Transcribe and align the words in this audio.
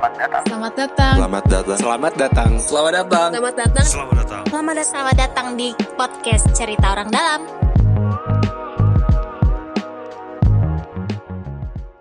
Selamat 0.00 0.16
datang. 0.16 0.44
Selamat 0.48 0.72
datang. 0.80 1.14
Selamat 1.20 1.44
datang. 1.44 1.76
Selamat 1.76 2.12
datang. 2.16 2.50
Selamat 2.56 2.92
datang. 2.96 3.20
Selamat 3.20 3.20
datang. 3.20 3.28
Selamat 3.36 3.52
datang. 3.52 3.84
Selamat 3.84 4.16
datang. 4.16 4.42
Selamat 4.88 5.16
datang 5.20 5.46
di 5.60 5.68
podcast 5.92 6.44
Cerita 6.56 6.86
Orang 6.96 7.12
Dalam. 7.12 7.40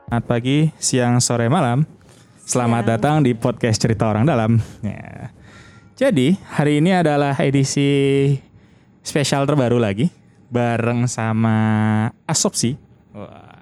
Selamat 0.07 0.25
pagi, 0.31 0.71
siang, 0.79 1.19
sore, 1.19 1.51
malam. 1.51 1.83
Selamat 2.47 2.87
datang 2.87 3.19
di 3.19 3.35
podcast 3.35 3.83
Cerita 3.83 4.07
Orang 4.07 4.23
Dalam. 4.23 4.63
Ya. 4.79 5.35
Jadi, 5.99 6.39
hari 6.55 6.79
ini 6.79 6.95
adalah 6.95 7.35
edisi 7.35 8.31
spesial 9.03 9.43
terbaru 9.43 9.75
lagi 9.75 10.07
bareng 10.47 11.03
sama 11.11 12.07
Asopsi. 12.23 12.79
Wah. 13.11 13.59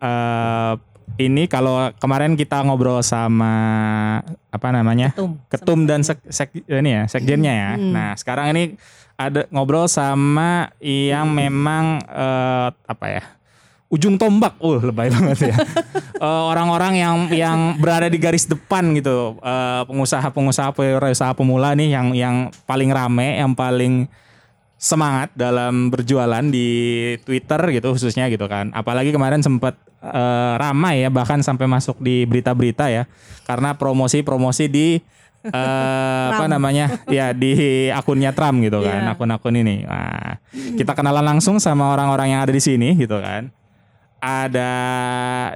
Eh, 0.00 0.93
ini 1.18 1.46
kalau 1.46 1.90
kemarin 1.98 2.34
kita 2.34 2.62
ngobrol 2.66 3.00
sama 3.00 3.52
apa 4.50 4.68
namanya? 4.74 5.14
Ketum. 5.14 5.38
Ketum 5.46 5.80
dan 5.86 6.02
sek, 6.02 6.18
sek- 6.26 6.66
ini 6.66 6.90
ya, 6.90 7.02
sekjennya 7.06 7.52
ya. 7.54 7.70
Nah, 7.78 8.10
sekarang 8.18 8.54
ini 8.54 8.74
ada 9.14 9.46
ngobrol 9.54 9.86
sama 9.86 10.74
yang 10.82 11.30
memang 11.30 12.02
eh, 12.02 12.68
apa 12.74 13.06
ya? 13.06 13.22
ujung 13.94 14.18
tombak, 14.18 14.58
uh 14.58 14.82
lebay 14.82 15.06
banget 15.06 15.54
ya. 15.54 15.56
Eh, 16.14 16.42
orang-orang 16.46 16.94
yang 16.94 17.16
yang 17.34 17.58
berada 17.76 18.06
di 18.06 18.16
garis 18.16 18.46
depan 18.46 18.94
gitu, 18.96 19.34
Eh, 19.44 19.82
pengusaha-pengusaha 19.84 20.70
pengusaha 20.72 21.34
pemula 21.36 21.74
nih 21.74 21.90
yang 21.90 22.06
yang 22.14 22.36
paling 22.64 22.88
rame, 22.88 23.34
yang 23.42 23.52
paling 23.52 24.06
semangat 24.84 25.32
dalam 25.32 25.88
berjualan 25.88 26.44
di 26.44 26.68
Twitter 27.24 27.56
gitu 27.72 27.96
khususnya 27.96 28.28
gitu 28.28 28.44
kan. 28.44 28.68
Apalagi 28.76 29.16
kemarin 29.16 29.40
sempat 29.40 29.80
eh, 30.04 30.54
ramai 30.60 31.00
ya 31.00 31.08
bahkan 31.08 31.40
sampai 31.40 31.64
masuk 31.64 31.96
di 32.04 32.28
berita-berita 32.28 32.92
ya. 32.92 33.08
Karena 33.48 33.72
promosi-promosi 33.72 34.68
di 34.68 35.00
eh, 35.48 36.26
apa 36.36 36.44
namanya? 36.52 37.00
Ya 37.08 37.32
di 37.32 37.88
akunnya 37.88 38.36
Trump 38.36 38.60
gitu 38.60 38.84
kan 38.84 39.08
akun-akun 39.08 39.56
ini. 39.56 39.88
Nah, 39.88 40.36
kita 40.76 40.92
kenalan 40.92 41.24
langsung 41.24 41.56
sama 41.56 41.88
orang-orang 41.96 42.36
yang 42.36 42.44
ada 42.44 42.52
di 42.52 42.60
sini 42.60 42.92
gitu 43.00 43.16
kan. 43.24 43.48
Ada 44.20 44.72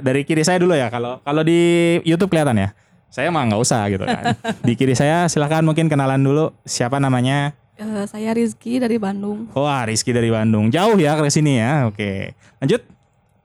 dari 0.01 0.25
kiri 0.25 0.41
saya 0.41 0.61
dulu 0.61 0.73
ya 0.73 0.89
kalau 0.89 1.21
kalau 1.21 1.45
di 1.45 2.01
YouTube 2.09 2.33
kelihatan 2.33 2.57
ya? 2.57 2.73
Saya 3.09 3.33
mah 3.33 3.45
nggak 3.45 3.61
usah 3.61 3.89
gitu 3.89 4.05
kan. 4.05 4.37
Di 4.69 4.77
kiri 4.77 4.93
saya 4.93 5.25
silahkan 5.33 5.65
mungkin 5.65 5.89
kenalan 5.89 6.21
dulu 6.21 6.53
siapa 6.69 7.01
namanya 7.01 7.57
Eh, 7.79 8.05
saya 8.11 8.35
Rizky 8.35 8.83
dari 8.83 8.99
Bandung. 8.99 9.47
wah 9.53 9.87
Rizky 9.87 10.11
dari 10.11 10.27
Bandung 10.29 10.67
jauh 10.67 10.99
ya 10.99 11.15
ke 11.15 11.31
sini 11.31 11.57
ya 11.57 11.87
oke 11.87 12.35
lanjut 12.59 12.83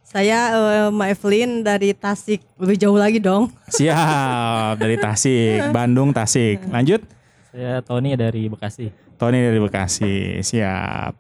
Saya 0.04 0.40
eh, 0.52 0.90
Mbak 0.90 1.10
Evelyn 1.12 1.52
dari 1.64 1.90
Tasik. 1.92 2.42
Lebih 2.56 2.78
jauh 2.78 2.94
lagi 2.94 3.18
dong. 3.18 3.50
siap 3.68 4.78
dari 4.78 4.94
Tasik 4.96 5.70
Bandung 5.76 6.10
Tasik 6.10 6.66
lanjut 6.68 7.02
Saya 7.50 7.82
Tony 7.82 8.14
dari 8.14 8.46
Bekasi. 8.46 8.90
Tony 9.16 9.38
dari 9.40 9.58
Bekasi 9.58 10.42
siap 10.42 11.14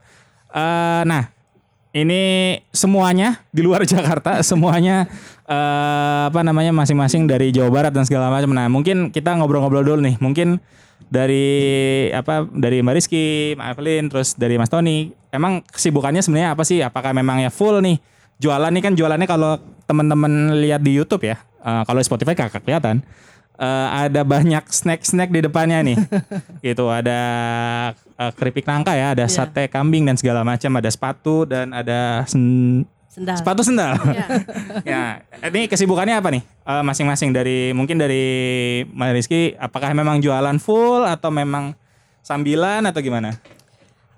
Eh, 0.50 1.02
nah 1.03 1.30
ini 1.91 2.22
semuanya 2.69 3.41
di 3.50 3.61
luar 3.61 3.86
Jakarta 3.89 4.41
semuanya 4.41 5.06
eh, 5.45 6.22
apa 6.30 6.41
namanya 6.41 6.69
masing-masing 6.72 7.25
dari 7.25 7.50
Jawa 7.50 7.69
Barat 7.69 7.94
dan 7.94 8.06
segala 8.06 8.30
macam. 8.30 8.53
Nah 8.53 8.69
mungkin 8.69 9.09
kita 9.09 9.34
ngobrol-ngobrol 9.34 9.81
dulu 9.84 10.02
nih. 10.02 10.17
Mungkin 10.17 10.58
dari 11.14 11.45
apa 12.09 12.50
dari 12.50 12.81
Mbak 12.81 12.95
Rizky, 12.97 13.53
Mbak 13.53 13.67
Evelyn, 13.78 14.06
terus 14.09 14.33
dari 14.33 14.58
Mas 14.58 14.73
Tony. 14.73 15.14
Emang 15.30 15.61
kesibukannya 15.61 16.25
sebenarnya 16.25 16.58
apa 16.58 16.66
sih? 16.66 16.81
Apakah 16.81 17.14
memang 17.14 17.38
ya 17.38 17.53
full 17.53 17.78
nih 17.86 18.02
jualan 18.42 18.73
nih 18.73 18.81
kan 18.81 18.94
jualannya 18.97 19.30
kalau 19.30 19.61
teman-teman 19.86 20.58
lihat 20.58 20.81
di 20.81 20.97
YouTube 20.97 21.30
ya. 21.30 21.38
eh, 21.61 21.84
kalau 21.86 22.02
di 22.02 22.08
Spotify 22.09 22.34
kakak 22.34 22.66
kelihatan. 22.66 23.06
eh, 23.53 23.88
ada 24.09 24.25
banyak 24.25 24.66
snack-snack 24.66 25.30
di 25.30 25.45
depannya 25.45 25.80
nih. 25.86 25.97
gitu 26.66 26.90
ada 26.90 27.19
eh, 27.94 28.31
keripik 28.34 28.66
nangka 28.66 28.97
ya, 28.97 29.13
ada 29.13 29.29
sate 29.29 29.69
kambing 29.69 30.09
dan 30.09 30.18
segala 30.18 30.41
macam, 30.41 30.73
ada 30.73 30.90
sepatu 30.90 31.46
dan 31.46 31.69
ada 31.72 32.25
sen- 32.25 32.90
Sendal. 33.13 33.38
sepatu 33.38 33.62
sendal. 33.62 33.94
ya, 34.90 35.22
ini 35.46 35.69
kesibukannya 35.69 36.18
apa 36.18 36.34
nih? 36.34 36.41
Eh, 36.41 36.81
masing-masing 36.81 37.29
dari 37.29 37.69
mungkin 37.69 38.01
dari 38.01 38.25
Mas 38.90 39.13
Rizky, 39.13 39.53
apakah 39.56 39.94
memang 39.94 40.18
jualan 40.18 40.57
full 40.57 41.06
atau 41.06 41.29
memang 41.29 41.78
sambilan 42.19 42.81
atau 42.84 43.00
gimana? 43.00 43.38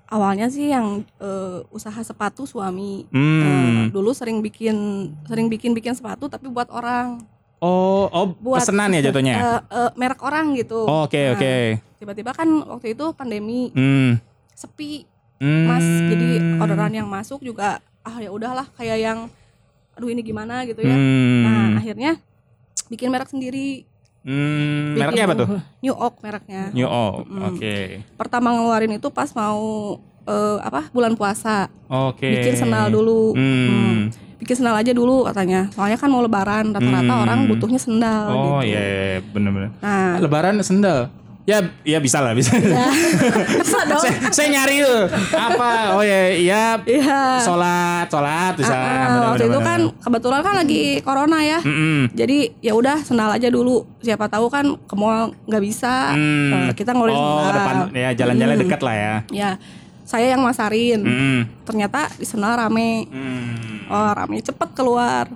Awalnya 0.07 0.47
sih 0.47 0.71
yang 0.71 1.03
eh, 1.19 1.59
usaha 1.69 1.97
sepatu 1.99 2.47
suami. 2.47 3.03
Hmm. 3.11 3.41
Eh, 3.43 3.91
dulu 3.91 4.15
sering 4.15 4.39
bikin 4.39 4.77
sering 5.25 5.51
bikin 5.51 5.75
bikin 5.75 5.91
sepatu 5.91 6.31
tapi 6.31 6.47
buat 6.47 6.71
orang. 6.71 7.19
Oh, 7.59 8.07
oh 8.07 8.31
Buat 8.37 8.63
pesenan 8.63 8.95
ya 8.95 9.01
jatuhnya. 9.03 9.35
eh, 9.35 9.61
eh, 9.75 9.89
merek 9.95 10.21
orang 10.21 10.55
gitu. 10.55 10.85
Oh, 10.85 11.03
Oke, 11.03 11.19
Nah, 11.19 11.35
oke. 11.35 11.53
Tiba-tiba 11.97 12.31
kan 12.31 12.47
waktu 12.63 12.93
itu 12.93 13.11
pandemi 13.11 13.75
Hmm. 13.75 14.23
sepi 14.53 15.03
Hmm. 15.35 15.67
mas. 15.67 15.83
Jadi 15.83 16.29
orderan 16.63 16.93
yang 16.93 17.09
masuk 17.09 17.43
juga 17.43 17.83
ah 18.05 18.17
ya 18.21 18.29
udahlah 18.29 18.69
kayak 18.73 18.97
yang 18.97 19.19
aduh 19.91 20.07
ini 20.07 20.21
gimana 20.21 20.61
gitu 20.63 20.79
ya. 20.79 20.93
Hmm. 20.93 21.41
Nah 21.41 21.81
akhirnya 21.81 22.11
bikin 22.87 23.09
merek 23.09 23.27
sendiri. 23.27 23.89
Hmm, 24.21 24.93
Bikin 24.93 25.01
mereknya 25.01 25.23
apa 25.23 25.35
tuh? 25.35 25.47
New 25.81 25.95
Oak 25.95 26.15
mereknya. 26.21 26.63
New 26.71 26.85
Oak. 26.85 27.25
Mm-mm. 27.25 27.41
Oke. 27.49 27.75
Pertama 28.15 28.51
ngeluarin 28.51 28.93
itu 28.93 29.07
pas 29.09 29.29
mau 29.33 29.61
eh, 30.23 30.57
apa 30.59 30.89
bulan 30.89 31.13
puasa. 31.13 31.69
Oke. 31.85 32.25
bikin 32.25 32.55
senal 32.55 32.89
dulu. 32.89 33.33
Hmm. 33.33 33.69
Hmm. 33.69 33.99
Bikin 34.35 34.55
senal 34.57 34.75
aja 34.75 34.91
dulu 34.91 35.25
katanya. 35.25 35.69
Soalnya 35.71 35.95
kan 35.95 36.09
mau 36.09 36.19
lebaran, 36.19 36.69
rata-rata 36.69 37.05
Hmm. 37.07 37.23
orang 37.23 37.39
butuhnya 37.47 37.77
sendal 37.77 38.25
Oh 38.27 38.59
gitu. 38.61 38.69
iya, 38.69 38.81
iya 38.81 39.17
bener-bener. 39.23 39.71
Nah, 39.79 40.17
Lebaran 40.19 40.57
sendal. 40.61 41.09
Ya, 41.45 41.61
ya 41.85 42.01
bisa 42.01 42.25
lah, 42.25 42.33
bisa. 42.33 42.57
bisa 43.61 43.79
dong. 43.85 44.01
saya, 44.01 44.17
saya 44.33 44.47
nyari 44.49 44.81
tuh 44.81 45.05
apa? 45.31 45.93
Oh 45.93 46.01
ya, 46.01 46.33
iya. 46.33 46.63
Iya. 46.81 47.37
Sholat, 47.37 48.09
sholat 48.09 48.57
bisa. 48.57 48.73
Ah, 48.73 48.81
Bener-bener, 48.81 49.29
waktu 49.29 49.45
itu 49.45 49.59
kan 49.61 49.79
kebetulan 50.01 50.41
kan 50.41 50.53
lagi 50.57 50.83
corona 50.99 51.39
ya. 51.39 51.61
Mm-mm. 51.61 52.09
Jadi 52.11 52.49
ya 52.59 52.73
udah 52.73 52.97
sendal 52.99 53.29
aja 53.29 53.45
dulu. 53.47 53.85
Siapa 54.01 54.25
tahu 54.25 54.49
kan 54.49 54.73
ke 54.73 54.95
mall 54.97 55.37
nggak 55.45 55.61
bisa. 55.61 56.17
Hmm. 56.17 56.65
Eh, 56.65 56.73
kita 56.73 56.91
ngeluarin 56.91 57.13
Oh, 57.13 57.37
sendal. 57.39 57.53
depan 57.53 57.75
ya 57.93 58.09
jalan-jalan 58.15 58.55
Hmm. 58.55 58.63
dekat 58.65 58.81
lah 58.81 58.95
ya. 58.95 59.13
Ya, 59.29 59.49
saya 60.01 60.25
yang 60.27 60.41
masarin. 60.41 60.99
Mm. 60.99 61.39
Ternyata 61.61 62.09
di 62.11 62.25
sendal 62.25 62.57
rame. 62.57 63.05
Hmm. 63.05 63.85
Oh, 63.85 64.09
rame 64.11 64.41
cepet 64.41 64.73
keluar. 64.73 65.29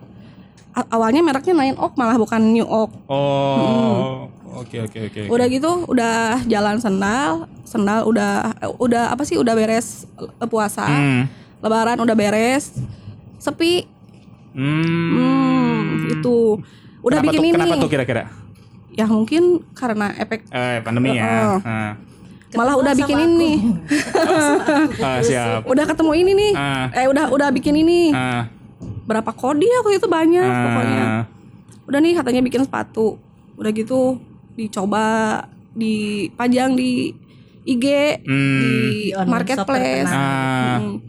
Awalnya 0.89 1.21
mereknya 1.21 1.53
Nine 1.53 1.77
Oak 1.77 1.93
malah 1.93 2.15
bukan 2.15 2.41
New 2.49 2.63
Oak. 2.63 2.89
Oh. 3.05 4.25
Oke, 4.55 4.77
oke, 4.81 4.99
oke. 5.09 5.21
Udah 5.29 5.45
gitu 5.45 5.71
udah 5.85 6.41
jalan 6.49 6.81
sendal, 6.81 7.45
sendal 7.61 8.05
udah 8.09 8.57
udah 8.81 9.13
apa 9.13 9.21
sih 9.21 9.37
udah 9.37 9.53
beres 9.53 10.09
puasa. 10.49 10.85
Hmm. 10.85 11.29
Lebaran 11.61 11.99
udah 12.01 12.15
beres. 12.17 12.73
Sepi. 13.37 13.85
Hmm. 14.51 14.81
Hmm, 15.15 16.09
itu. 16.09 16.57
Udah 16.99 17.21
Kenapa 17.21 17.31
bikin 17.31 17.39
tuh, 17.39 17.47
ini. 17.47 17.55
Kenapa 17.55 17.75
tuh 17.77 17.89
kira-kira? 17.91 18.23
Ya 18.91 19.05
mungkin 19.07 19.63
karena 19.71 20.11
efek 20.17 20.49
Eh, 20.49 20.81
pandemi 20.81 21.15
ya. 21.15 21.23
Heeh. 21.23 21.59
Ah. 21.63 21.93
malah 22.49 22.73
udah 22.81 22.97
bikin 22.97 23.17
ini. 23.29 23.51
Ah, 25.05 25.21
siap. 25.21 25.69
udah 25.69 25.85
ketemu 25.85 26.11
ini 26.17 26.31
nih. 26.33 26.51
Ah. 26.57 26.89
Eh 26.97 27.05
udah 27.05 27.29
udah 27.29 27.53
bikin 27.53 27.77
ini. 27.77 28.09
Ah. 28.09 28.49
Berapa 29.05 29.29
kodi 29.37 29.69
aku 29.79 29.93
itu 29.93 30.09
banyak 30.09 30.49
pokoknya. 30.49 31.03
Ah. 31.05 31.23
Udah 31.85 31.99
nih 32.01 32.17
katanya 32.17 32.41
bikin 32.41 32.65
sepatu. 32.65 33.21
Udah 33.53 33.69
gitu 33.69 34.17
dicoba 34.59 35.39
dipajang 35.71 36.75
di 36.75 37.15
IG, 37.63 37.85
Hmm. 38.25 38.59
di 38.59 38.67
marketplace. 39.23 40.09
Ah. 40.11 40.79
Hmm. 40.81 40.99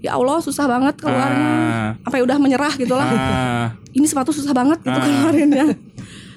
Ya 0.00 0.16
Allah 0.16 0.36
susah 0.40 0.68
banget 0.68 1.00
keluarnya. 1.00 1.48
Ah. 1.48 1.88
Sampai 2.04 2.20
udah 2.20 2.36
menyerah 2.36 2.72
gitu 2.76 2.92
lah. 2.92 3.08
Ah. 3.08 3.66
Ini 3.92 4.04
sepatu 4.08 4.32
susah 4.32 4.52
banget 4.52 4.80
gitu 4.80 4.92
Ah. 4.92 5.04
keluarinnya. 5.04 5.93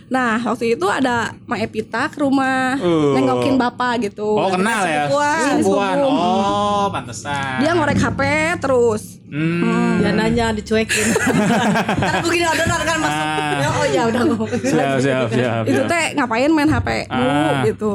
Nah 0.07 0.39
waktu 0.39 0.73
itu 0.73 0.87
ada 0.87 1.35
Ma 1.43 1.55
Epita 1.55 2.07
ke 2.07 2.19
rumah 2.19 2.75
Uh. 2.77 3.11
nengokin 3.11 3.55
bapak 3.55 4.07
gitu. 4.07 4.23
Oh, 4.25 4.47
kenal 4.47 4.81
ya? 4.81 5.03
Sepupuan. 5.05 5.39
Sepupuan. 5.59 5.95
Sepupu. 5.97 6.15
Oh, 6.15 6.85
pantesan. 6.89 7.55
Dia 7.59 7.71
ngorek 7.71 7.97
HP 7.97 8.21
terus. 8.57 9.03
Hmm. 9.27 9.99
Dia 9.99 10.11
nanya 10.11 10.45
dicuekin. 10.51 11.07
Karena 11.99 12.13
aku 12.17 12.27
gini 12.29 12.45
orderan 12.45 12.81
kan 12.81 12.97
masuk. 12.97 13.25
Ah. 13.27 13.57
Ya, 13.57 13.67
oh 13.69 13.85
iya 13.85 14.01
udah 14.05 14.21
ngomong. 14.23 14.49
Siap, 14.55 14.97
siap, 14.97 15.27
siap. 15.35 15.63
Itu 15.65 15.81
teh 15.85 16.05
ngapain 16.13 16.47
main 16.49 16.69
HP 16.69 16.87
mulu 17.05 17.27
Ah. 17.27 17.61
gitu. 17.63 17.91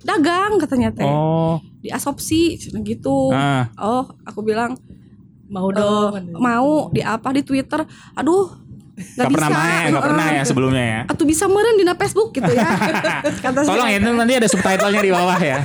Dagang 0.00 0.56
katanya 0.56 0.94
teh. 0.94 1.02
Oh. 1.02 1.58
Di 1.78 1.90
asopsi 1.90 2.54
gitu. 2.80 3.34
Ah. 3.34 3.66
Oh, 3.74 4.06
aku 4.22 4.40
bilang 4.40 4.78
Mau 5.48 5.72
"Eh, 5.72 5.74
dong. 5.74 6.12
mau 6.36 6.86
di 6.88 7.00
apa 7.00 7.32
di 7.32 7.40
Twitter. 7.40 7.80
Aduh, 8.12 8.52
Gak 8.98 9.30
pernah 9.30 9.50
main, 9.50 9.94
gak 9.94 10.04
pernah 10.04 10.26
ya 10.34 10.42
sebelumnya 10.42 10.84
ya. 10.84 11.00
Atau 11.06 11.24
bisa 11.24 11.46
meren 11.46 11.78
di 11.78 11.86
Facebook 11.86 12.28
gitu 12.34 12.50
ya. 12.50 12.68
Kata 13.44 13.58
Tolong 13.62 13.88
ya, 13.88 13.98
nanti 14.02 14.34
ada 14.34 14.48
subtitlenya 14.50 15.02
di 15.02 15.12
bawah 15.14 15.38
ya. 15.38 15.58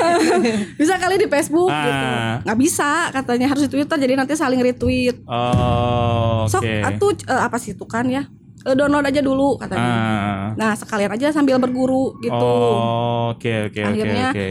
bisa 0.80 0.94
kali 0.98 1.16
di 1.22 1.28
Facebook 1.30 1.70
Ah. 1.70 1.84
gitu. 1.86 2.06
Nggak 2.48 2.58
bisa 2.58 2.90
katanya 3.14 3.46
harus 3.50 3.62
di 3.66 3.70
Twitter 3.70 3.96
jadi 3.96 4.14
nanti 4.18 4.34
saling 4.34 4.58
retweet. 4.58 5.22
Oh, 5.24 6.44
oke. 6.46 6.52
Sok 6.52 6.62
atuh 6.66 7.10
eh, 7.26 7.40
apa 7.40 7.56
sih 7.56 7.72
itu 7.78 7.86
kan 7.86 8.06
ya? 8.10 8.26
eh, 8.66 8.74
download 8.74 9.06
aja 9.06 9.20
dulu 9.22 9.56
katanya. 9.56 9.92
Ah. 9.94 10.46
Nah 10.58 10.72
sekalian 10.74 11.14
aja 11.14 11.30
sambil 11.30 11.56
berguru 11.56 12.18
gitu. 12.18 12.34
Oh, 12.34 13.32
oke 13.32 13.70
oke 13.70 13.80
oke 13.80 13.92
Akhirnya 13.94 14.28
oke. 14.34 14.48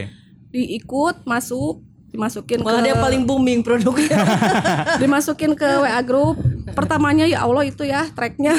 Diikut 0.48 1.15
masuk, 1.27 1.83
dimasukin 2.09 2.63
Malah 2.63 2.81
ke 2.81 2.88
dia 2.88 2.95
paling 2.98 3.27
booming 3.27 3.59
produknya. 3.62 4.18
dimasukin 5.01 5.54
ke 5.54 5.68
WA 5.83 6.01
group. 6.01 6.39
Pertamanya 6.77 7.25
ya 7.25 7.41
Allah 7.41 7.65
itu 7.65 7.81
ya 7.81 8.06
tracknya. 8.13 8.53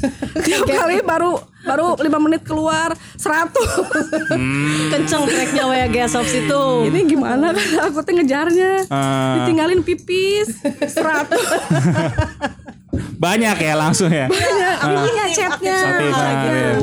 Tiap 0.46 0.66
kali 0.66 1.06
baru 1.06 1.38
baru 1.62 1.94
lima 2.02 2.18
menit 2.18 2.42
keluar 2.42 2.90
100 3.14 4.90
Kenceng 4.90 5.22
tracknya 5.30 5.70
Waya 5.70 5.86
Gasops 5.86 6.34
itu. 6.34 6.62
Ini 6.90 7.06
gimana 7.06 7.54
kan 7.54 7.68
aku 7.86 8.02
tuh 8.02 8.18
ngejarnya. 8.18 8.90
Ah. 8.90 9.46
Ditinggalin 9.46 9.86
pipis 9.86 10.50
100 10.66 10.98
Banyak 13.22 13.56
ya 13.62 13.78
langsung 13.78 14.10
ya. 14.10 14.26
Banyak, 14.26 14.74
aku 14.82 14.96
punya 15.06 15.30
chatnya. 15.30 15.78
Aktif, 15.78 16.10
aktif. 16.10 16.74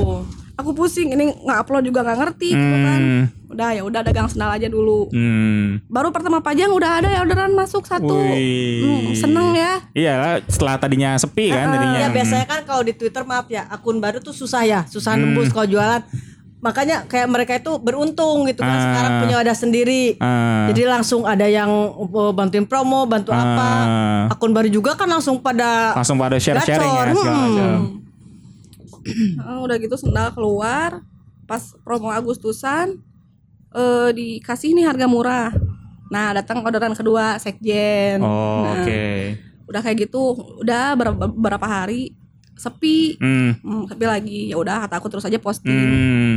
Aku 0.57 0.73
pusing, 0.73 1.13
ini 1.13 1.37
nggak 1.45 1.57
upload 1.61 1.85
juga 1.85 2.01
nggak 2.01 2.17
ngerti 2.17 2.49
gitu 2.49 2.75
kan. 2.81 2.99
Hmm. 2.99 3.23
Udah 3.53 3.69
ya 3.77 3.81
udah 3.85 4.01
dagang 4.01 4.25
sendal 4.25 4.49
aja 4.49 4.65
dulu. 4.65 5.05
Hmm. 5.13 5.77
Baru 5.85 6.09
pertama 6.09 6.41
pajang 6.41 6.73
udah 6.73 6.97
ada 6.97 7.13
ya 7.13 7.21
orderan 7.21 7.53
masuk 7.53 7.85
satu. 7.85 8.09
Wih. 8.09 8.81
Hmm, 8.81 9.13
seneng 9.13 9.53
ya. 9.53 9.85
Iya 9.93 10.13
lah, 10.17 10.33
setelah 10.49 10.81
tadinya 10.81 11.13
sepi 11.13 11.53
kan 11.53 11.69
tadinya. 11.69 11.99
Ya 12.01 12.09
biasanya 12.09 12.45
kan 12.49 12.65
kalau 12.65 12.81
di 12.81 12.97
Twitter 12.97 13.21
maaf 13.21 13.45
ya 13.53 13.69
akun 13.69 14.01
baru 14.01 14.17
tuh 14.17 14.33
susah 14.33 14.65
ya, 14.65 14.81
susah 14.89 15.13
nembus 15.13 15.53
kalau 15.53 15.69
jualan. 15.69 16.01
Makanya 16.57 17.05
kayak 17.05 17.29
mereka 17.29 17.53
itu 17.61 17.77
beruntung 17.77 18.49
gitu 18.49 18.65
kan 18.65 18.73
Ah. 18.73 18.81
sekarang 18.81 19.11
punya 19.21 19.35
wadah 19.37 19.53
sendiri. 19.53 20.17
Ah. 20.17 20.65
Jadi 20.73 20.89
langsung 20.89 21.21
ada 21.29 21.45
yang 21.45 21.69
uh, 21.69 22.33
bantuin 22.33 22.65
promo, 22.65 23.05
bantu 23.05 23.29
apa. 23.29 23.69
Ah. 24.25 24.33
Akun 24.33 24.57
baru 24.57 24.65
juga 24.65 24.97
kan 24.97 25.05
langsung 25.05 25.37
pada 25.37 25.93
Langsung 25.93 26.17
pada 26.17 26.41
share-sharing 26.41 26.81
ya 26.97 27.03
Gacor, 27.13 27.21
segala 27.21 27.45
hmm. 27.77 28.06
Udah 29.63 29.75
gitu 29.77 29.95
sendal 29.95 30.31
keluar. 30.31 31.01
Pas 31.47 31.63
promo 31.81 32.11
Agustusan 32.11 32.99
eh 33.69 34.09
dikasih 34.11 34.73
nih 34.73 34.87
harga 34.87 35.05
murah. 35.05 35.51
Nah 36.07 36.31
datang 36.31 36.63
orderan 36.63 36.95
kedua 36.95 37.35
sekjen. 37.37 38.19
Oh, 38.19 38.63
Nah, 38.63 38.83
oke. 38.83 39.03
Udah 39.67 39.81
kayak 39.83 40.07
gitu, 40.07 40.31
udah 40.63 40.95
berapa, 40.95 41.27
berapa 41.27 41.67
hari 41.67 42.15
sepi. 42.55 43.19
Hmm. 43.19 43.59
Hmm, 43.59 43.83
sepi 43.85 44.05
lagi. 44.07 44.39
Ya 44.47 44.55
udah 44.55 44.87
kata 44.87 44.95
aku 44.97 45.07
terus 45.07 45.27
aja 45.27 45.35
posting. 45.35 45.67
Hmm. 45.67 46.35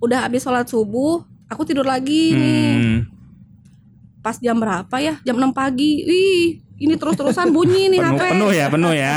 Udah 0.00 0.24
habis 0.24 0.40
sholat 0.40 0.64
subuh, 0.66 1.20
aku 1.46 1.64
tidur 1.64 1.84
lagi 1.84 2.32
nih. 2.32 2.68
Hmm. 2.74 2.98
Pas 4.20 4.40
jam 4.40 4.56
berapa 4.56 4.96
ya? 4.96 5.20
Jam 5.20 5.36
6 5.36 5.52
pagi. 5.52 6.00
Wih, 6.08 6.44
ini 6.80 6.96
terus-terusan 6.96 7.52
bunyi 7.52 7.92
nih 7.92 8.00
Penuh, 8.04 8.16
HP. 8.16 8.32
penuh 8.32 8.50
ya, 8.50 8.66
penuh 8.72 8.92
ya. 8.96 9.14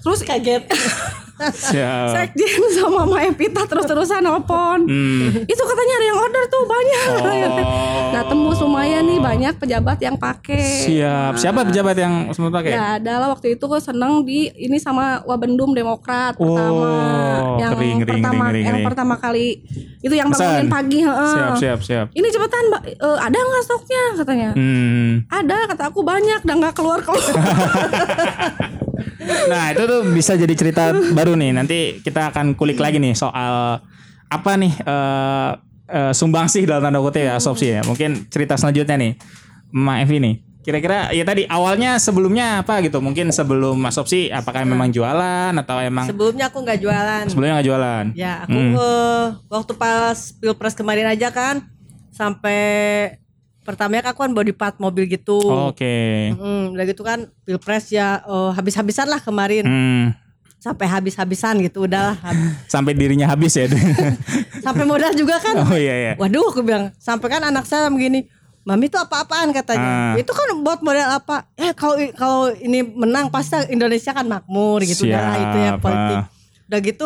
Terus 0.00 0.20
kaget. 0.24 0.64
Siap. 1.36 2.06
sekjen 2.10 2.62
sama 2.72 3.04
Mama 3.04 3.20
Epita 3.22 3.62
terus-terusan 3.62 4.24
nelpon. 4.24 4.88
Hmm. 4.88 5.44
Itu 5.44 5.62
katanya 5.62 5.94
ada 5.94 6.06
yang 6.06 6.18
order 6.18 6.44
tuh 6.46 6.62
banyak. 6.64 7.08
Oh. 7.12 8.08
Nah 8.08 8.22
tembus 8.24 8.58
lumayan 8.58 9.04
nih 9.04 9.20
banyak 9.20 9.54
pejabat 9.56 9.98
yang 10.00 10.16
pakai. 10.16 10.88
Siap. 10.88 11.36
Siapa 11.36 11.62
pejabat 11.62 11.96
yang 11.96 12.14
sempat 12.32 12.52
pakai? 12.54 12.72
Ya 12.72 12.96
adalah 12.96 13.30
waktu 13.30 13.54
itu 13.54 13.64
kok 13.64 13.78
seneng 13.78 14.24
di 14.24 14.48
ini 14.50 14.80
sama 14.80 15.20
Wabendum 15.22 15.70
Demokrat 15.70 16.34
pertama 16.34 16.88
Oh, 17.36 17.60
yang 17.60 17.72
ngeri, 17.72 17.90
ngeri, 18.00 18.10
pertama 18.16 18.44
ngeri, 18.48 18.60
ngeri, 18.60 18.66
yang 18.66 18.78
pertama 18.82 19.14
kali 19.16 19.46
itu 20.00 20.14
yang 20.14 20.28
bangunin 20.28 20.68
pagi. 20.68 20.98
Siap, 21.04 21.52
siap, 21.60 21.78
siap. 21.82 22.06
Ini 22.10 22.26
cepetan 22.26 22.64
Mbak 22.68 22.82
Eh, 22.96 23.18
ada 23.20 23.36
nggak 23.36 23.62
stoknya 23.62 24.02
katanya? 24.16 24.50
Hmm. 24.56 25.12
Ada 25.28 25.56
kata 25.68 25.82
aku 25.90 26.00
banyak 26.00 26.40
dan 26.42 26.54
nggak 26.58 26.74
keluar 26.74 27.04
keluar. 27.04 27.20
Nah 29.46 29.70
itu 29.70 29.82
tuh 29.82 30.00
bisa 30.08 30.32
jadi 30.34 30.54
cerita 30.54 30.84
baru 31.12 31.34
nih. 31.34 31.50
Nanti 31.52 31.78
kita 32.00 32.30
akan 32.30 32.52
kulik 32.52 32.76
lagi 32.76 32.96
nih 32.96 33.12
soal 33.12 33.80
apa 34.26 34.50
nih 34.54 34.72
eh 34.76 35.50
eh, 35.86 36.12
sumbangsih 36.12 36.66
dalam 36.66 36.82
tanda 36.82 36.98
kutip 36.98 37.22
ya 37.22 37.36
asopsi 37.36 37.70
ya. 37.70 37.80
Mungkin 37.82 38.26
cerita 38.26 38.54
selanjutnya 38.54 38.96
nih, 38.96 39.12
Ma 39.72 40.00
Evi 40.00 40.18
nih. 40.18 40.36
Kira-kira 40.60 41.14
ya 41.14 41.22
tadi 41.22 41.46
awalnya 41.46 41.94
sebelumnya 41.94 42.58
apa 42.58 42.82
gitu? 42.82 42.98
Mungkin 42.98 43.30
sebelum 43.30 43.78
asopsi 43.86 44.34
apakah 44.34 44.66
memang 44.66 44.90
jualan 44.90 45.54
atau 45.54 45.78
emang 45.78 46.10
Sebelumnya 46.10 46.50
aku 46.50 46.58
nggak 46.58 46.80
jualan. 46.82 47.24
sebelumnya 47.30 47.54
nggak 47.54 47.68
jualan? 47.70 48.04
Ya, 48.18 48.42
aku 48.42 48.50
Hmm. 48.50 48.74
eh, 48.74 49.26
waktu 49.46 49.72
pas 49.78 50.18
pilpres 50.34 50.74
kemarin 50.74 51.06
aja 51.06 51.30
kan 51.30 51.62
sampai 52.10 52.58
pertamanya 53.66 54.06
aku 54.06 54.22
kan 54.22 54.30
body 54.30 54.52
part 54.52 54.78
mobil 54.78 55.04
gitu. 55.04 55.42
Oke. 55.66 56.30
Mm, 56.32 56.72
udah 56.72 56.84
gitu 56.86 57.02
kan 57.02 57.26
pilpres 57.42 57.90
ya 57.90 58.22
eh, 58.22 58.50
habis-habisan 58.54 59.06
lah 59.06 59.18
kemarin 59.18 59.66
Hmm. 59.66 60.06
sampai 60.56 60.86
habis-habisan 60.86 61.58
gitu 61.60 61.84
udahlah 61.84 62.14
Sampai 62.72 62.94
dirinya 62.94 63.26
habis 63.26 63.52
ya. 63.52 63.66
sampai 64.64 64.82
modal 64.82 65.10
juga 65.12 65.36
kan. 65.36 65.58
oh 65.60 65.74
iya 65.74 65.94
iya. 65.96 66.12
Waduh 66.14 66.48
aku 66.48 66.62
bilang 66.62 66.94
sampai 66.96 67.26
kan 67.28 67.42
anak 67.42 67.66
saya 67.66 67.90
begini 67.90 68.30
Mami 68.62 68.90
itu 68.90 68.98
apa-apaan 68.98 69.54
katanya. 69.54 69.90
Ah. 70.10 70.14
Itu 70.18 70.34
kan 70.34 70.58
buat 70.58 70.82
model 70.82 71.06
apa? 71.06 71.46
Eh 71.54 71.70
kalau 71.70 71.94
kalau 72.18 72.50
ini 72.52 72.82
menang 72.82 73.30
pasti 73.30 73.54
Indonesia 73.70 74.10
kan 74.10 74.26
makmur 74.26 74.82
gitu 74.82 75.06
Udah 75.06 75.22
lah, 75.22 75.34
itu 75.36 75.56
ya 75.56 75.70
Siap, 75.70 75.78
politik. 75.78 76.16
ah. 76.18 76.24
Udah 76.66 76.80
gitu 76.82 77.04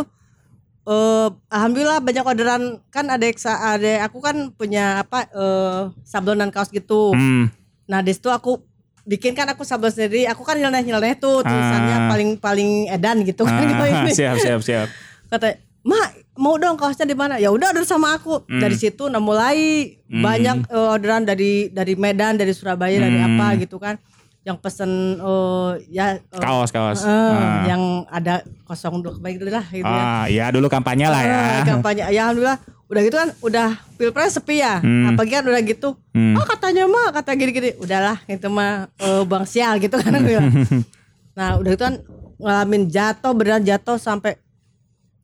eh 0.90 1.28
alhamdulillah 1.48 2.02
banyak 2.02 2.24
orderan 2.26 2.62
kan 2.90 3.06
ada 3.06 3.22
ada 3.22 3.92
aku 4.02 4.18
kan 4.18 4.50
punya 4.50 5.06
apa 5.06 5.30
eh 5.30 5.80
sablonan 6.02 6.50
kaos 6.50 6.74
gitu. 6.74 7.14
Hmm. 7.14 7.46
Nah, 7.86 8.02
di 8.02 8.10
situ 8.10 8.26
aku 8.26 8.58
bikin 9.06 9.34
kan 9.34 9.46
aku 9.46 9.62
sablon 9.62 9.90
sendiri. 9.90 10.26
Aku 10.26 10.42
kan 10.42 10.58
nyeleneh-nyeleneh 10.58 11.14
tuh 11.14 11.46
tulisannya 11.46 11.96
Ah. 11.96 12.08
paling 12.10 12.30
paling 12.36 12.70
edan 12.90 13.22
gitu 13.22 13.46
kan 13.46 13.62
gitu 13.62 13.82
Ah, 13.82 14.02
ini. 14.02 14.10
siap 14.10 14.36
siap 14.38 14.60
siap. 14.62 14.86
Kata, 15.26 15.54
"Mak, 15.82 16.08
mau 16.34 16.58
dong 16.58 16.74
kaosnya 16.74 17.06
di 17.06 17.14
mana?" 17.14 17.38
Ya 17.38 17.50
udah 17.50 17.70
order 17.70 17.86
sama 17.86 18.18
aku. 18.18 18.42
Hmm. 18.46 18.58
Dari 18.58 18.74
situ 18.74 19.06
nah 19.06 19.22
mulai 19.22 19.94
banyak 20.06 20.66
eh, 20.66 20.88
orderan 20.90 21.22
dari 21.22 21.70
dari 21.70 21.94
Medan, 21.94 22.34
dari 22.34 22.50
Surabaya, 22.50 22.98
dari 22.98 23.14
Hmm. 23.14 23.38
apa 23.38 23.46
gitu 23.58 23.78
kan. 23.78 23.94
Yang 24.40 24.56
pesen 24.58 24.90
eh, 25.16 25.70
ya 25.90 26.16
eh, 26.16 26.40
Kaos 26.40 26.70
kaos. 26.70 27.02
eh, 27.02 27.08
Ah. 27.08 27.64
yang 27.66 27.82
ada 28.06 28.40
kosong 28.62 28.98
dua 28.98 29.14
baik 29.14 29.42
lah 29.42 29.66
gitu 29.66 29.84
ya. 29.84 30.04
Ah, 30.16 30.24
ya 30.26 30.48
dulu 30.48 30.66
kampanye 30.66 31.06
lah 31.06 31.20
ya. 31.20 31.36
Eh, 31.60 31.62
kampanye 31.66 32.02
ya 32.08 32.22
alhamdulillah 32.26 32.58
udah 32.86 33.00
gitu 33.00 33.16
kan 33.16 33.30
udah 33.38 33.68
pilpres 33.94 34.34
sepi 34.34 34.58
ya 34.58 34.78
Hmm. 34.78 35.06
apalagi 35.08 35.30
kan 35.32 35.44
udah 35.44 35.62
gitu 35.62 35.88
Hmm. 36.10 36.34
oh 36.34 36.42
katanya 36.42 36.84
mah 36.84 37.12
kata 37.12 37.30
gini-gini 37.32 37.70
udahlah 37.76 38.18
itu 38.26 38.48
mah 38.48 38.90
eh, 38.96 39.22
bang 39.22 39.44
sial 39.44 39.76
gitu 39.76 39.94
kan 39.94 40.10
bilang. 40.18 40.50
nah 41.38 41.54
udah 41.54 41.70
gitu 41.70 41.84
kan 41.84 41.94
ngalamin 42.34 42.88
jatuh 42.88 43.30
beneran 43.30 43.62
jatuh 43.62 43.94
sampai 43.94 44.40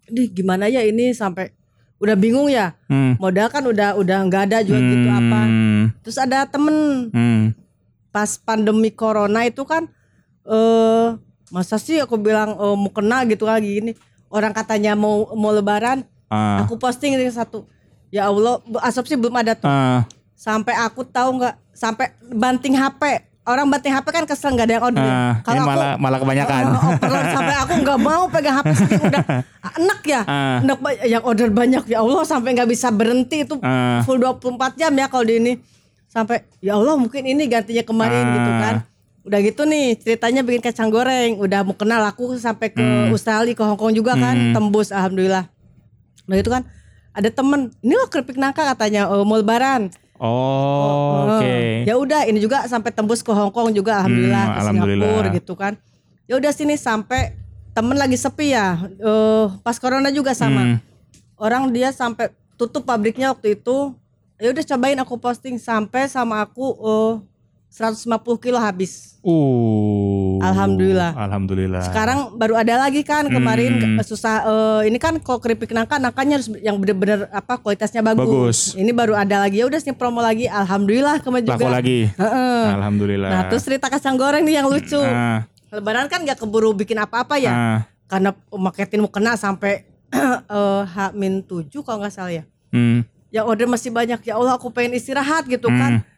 di 0.06 0.30
gimana 0.30 0.68
ya 0.68 0.78
ini 0.80 1.10
sampai 1.10 1.50
udah 1.96 2.14
bingung 2.14 2.46
ya 2.46 2.76
Hmm. 2.86 3.18
modal 3.18 3.48
kan 3.48 3.64
udah 3.64 3.96
udah 3.96 4.18
nggak 4.22 4.42
ada 4.46 4.58
juga 4.60 4.78
gitu 4.78 5.08
apa 5.08 5.40
Hmm. 5.42 5.82
terus 5.98 6.18
ada 6.20 6.44
temen 6.44 6.76
Hmm. 7.10 7.44
Pas 8.16 8.32
pandemi 8.38 8.88
corona 8.90 9.44
itu 9.44 9.60
kan 9.62 9.84
eh 10.42 11.06
masa 11.46 11.76
sih 11.76 12.00
aku 12.00 12.16
bilang 12.16 12.50
eh, 12.50 12.74
mau 12.74 12.88
kena 12.88 13.22
gitu 13.24 13.44
lagi 13.44 13.78
ini 13.78 13.92
orang 14.28 14.50
katanya 14.50 14.96
mau 14.96 15.28
mau 15.32 15.52
lebaran 15.52 16.00
Ah. 16.26 16.66
Aku 16.66 16.74
posting 16.74 17.14
ini 17.14 17.30
satu. 17.30 17.70
Ya 18.08 18.26
Allah, 18.26 18.58
bu- 18.60 18.82
asopsi 18.82 19.14
belum 19.14 19.30
ada 19.36 19.54
tuh. 19.54 19.70
Ah. 19.70 20.02
Sampai 20.34 20.74
aku 20.74 21.06
tahu 21.06 21.38
nggak 21.38 21.54
sampai 21.70 22.10
banting 22.26 22.74
HP. 22.74 23.22
Orang 23.44 23.70
banting 23.70 23.94
HP 23.94 24.10
kan 24.10 24.26
kesel 24.26 24.50
nggak 24.50 24.66
ada 24.66 24.74
yang 24.74 24.84
order. 24.84 25.06
Ah, 25.06 25.38
ini 25.46 25.60
malah 25.62 25.94
malah 25.94 26.18
kebanyakan. 26.18 26.62
Oh, 26.66 26.74
oh, 26.74 26.90
overload. 26.90 27.30
sampai 27.30 27.54
aku 27.56 27.72
nggak 27.78 28.00
mau 28.02 28.22
pegang 28.26 28.58
HP 28.58 28.66
saking 28.74 29.02
udah 29.06 29.22
enak 29.78 30.00
ya. 30.02 30.20
Ah. 30.26 30.58
Enak 30.60 30.78
ba- 30.82 30.98
yang 31.06 31.22
order 31.22 31.46
banyak 31.48 31.82
ya 31.86 31.98
Allah 32.02 32.22
sampai 32.26 32.50
nggak 32.52 32.70
bisa 32.70 32.88
berhenti 32.90 33.46
itu 33.46 33.54
Ah. 33.62 34.02
full 34.02 34.18
24 34.18 34.50
jam 34.74 34.90
ya 34.92 35.06
kalau 35.06 35.22
di 35.22 35.38
ini. 35.38 35.52
Sampai 36.16 36.48
ya 36.58 36.72
Allah 36.74 36.96
mungkin 36.96 37.20
ini 37.22 37.44
gantinya 37.44 37.84
kemarin 37.84 38.22
Ah. 38.22 38.32
gitu 38.32 38.52
kan. 38.54 38.74
Udah 39.20 39.38
gitu 39.42 39.62
nih 39.62 39.86
ceritanya 39.96 40.40
bikin 40.40 40.62
kacang 40.62 40.88
goreng, 40.88 41.36
udah 41.36 41.60
mau 41.60 41.74
kenal 41.74 42.00
aku 42.00 42.38
sampai 42.38 42.70
ke 42.70 42.78
Hmm. 42.78 43.12
Australia 43.12 43.52
ke 43.52 43.60
Hong 43.60 43.76
Kong 43.76 43.92
juga 43.92 44.16
kan, 44.16 44.32
tembus 44.54 44.88
alhamdulillah. 44.88 45.44
Nah 46.24 46.36
itu 46.36 46.46
kan 46.46 46.64
ada 47.10 47.28
temen, 47.28 47.68
ini 47.80 47.92
loh 47.92 48.06
keripik 48.06 48.34
nangka 48.34 48.64
katanya 48.66 49.06
oh, 49.06 49.22
mau 49.22 49.36
lebaran. 49.36 49.92
Oh, 50.16 51.36
oke. 51.36 51.84
Ya 51.84 51.92
udah 51.94 52.24
ini 52.24 52.38
juga 52.38 52.64
sampai 52.64 52.88
tembus 52.88 53.20
ke 53.20 53.28
Hong 53.28 53.50
Kong 53.50 53.68
juga 53.70 54.00
alhamdulillah 54.00 54.40
Hmm, 54.40 54.54
ke 54.54 54.58
alhamdulillah. 54.62 55.04
Singapura 55.04 55.28
gitu 55.34 55.52
kan. 55.52 55.72
Ya 56.24 56.34
udah 56.34 56.50
sini 56.50 56.74
sampai 56.74 57.36
temen 57.72 57.92
lagi 57.94 58.16
sepi 58.16 58.50
ya. 58.50 58.78
eh 58.88 59.46
pas 59.60 59.76
corona 59.76 60.08
juga 60.08 60.32
sama. 60.32 60.62
Hmm. 60.64 60.78
Orang 61.36 61.68
dia 61.68 61.90
sampai 61.90 62.30
tutup 62.54 62.86
pabriknya 62.86 63.30
waktu 63.30 63.52
itu. 63.54 63.92
Ya 64.36 64.52
udah 64.52 64.64
cobain 64.66 64.98
aku 65.00 65.16
posting 65.16 65.56
sampai 65.56 66.12
sama 66.12 66.44
aku 66.44 66.76
eh 66.76 67.12
150 67.72 68.08
kilo 68.40 68.56
habis. 68.56 69.20
Uh. 69.20 70.40
Alhamdulillah. 70.40 71.12
Alhamdulillah. 71.12 71.82
Sekarang 71.84 72.32
baru 72.32 72.56
ada 72.56 72.84
lagi 72.84 73.00
kan 73.00 73.28
kemarin 73.28 73.76
Hmm. 73.76 74.00
susah 74.00 74.44
eh, 74.44 74.80
ini 74.88 74.96
kan 74.96 75.16
kalau 75.20 75.40
keripik 75.40 75.72
nangka 75.72 75.96
nangkanya 75.96 76.40
harus 76.40 76.48
yang 76.60 76.76
bener-bener 76.76 77.28
apa 77.28 77.56
kualitasnya 77.56 78.00
bagus. 78.00 78.24
Bagus. 78.24 78.58
Ini 78.76 78.92
baru 78.92 79.16
ada 79.16 79.44
lagi 79.44 79.60
ya 79.60 79.68
udah 79.68 79.76
sini 79.76 79.92
promo 79.92 80.20
lagi. 80.20 80.48
Alhamdulillah 80.48 81.20
kemarin 81.20 81.44
juga. 81.48 81.64
Laku 81.64 81.72
lagi. 81.72 81.98
Heeh. 82.08 82.64
Alhamdulillah. 82.76 83.30
Nah 83.32 83.42
terus 83.48 83.64
cerita 83.64 83.88
kacang 83.88 84.16
goreng 84.16 84.44
nih 84.44 84.60
yang 84.60 84.68
lucu. 84.68 85.00
Ah, 85.00 85.44
Lebaran 85.72 86.08
kan 86.08 86.24
nggak 86.24 86.38
keburu 86.38 86.72
bikin 86.72 86.96
apa-apa 86.96 87.40
ya. 87.40 87.52
ah. 87.52 87.80
karena 88.06 88.30
marketing 88.54 89.02
mau 89.02 89.10
kena 89.10 89.34
sampai 89.34 89.82
eh 90.14 90.82
H-7 90.86 91.72
kalau 91.82 91.98
nggak 92.04 92.14
salah 92.14 92.32
ya. 92.32 92.44
Hmm. 92.70 93.02
Ya 93.36 93.44
order 93.44 93.68
masih 93.68 93.92
banyak. 93.92 94.24
Ya 94.24 94.34
Allah 94.34 94.56
aku 94.56 94.72
pengen 94.72 94.96
istirahat 94.96 95.44
gitu 95.44 95.68
kan. 95.68 96.00
Hmm. 96.00 96.14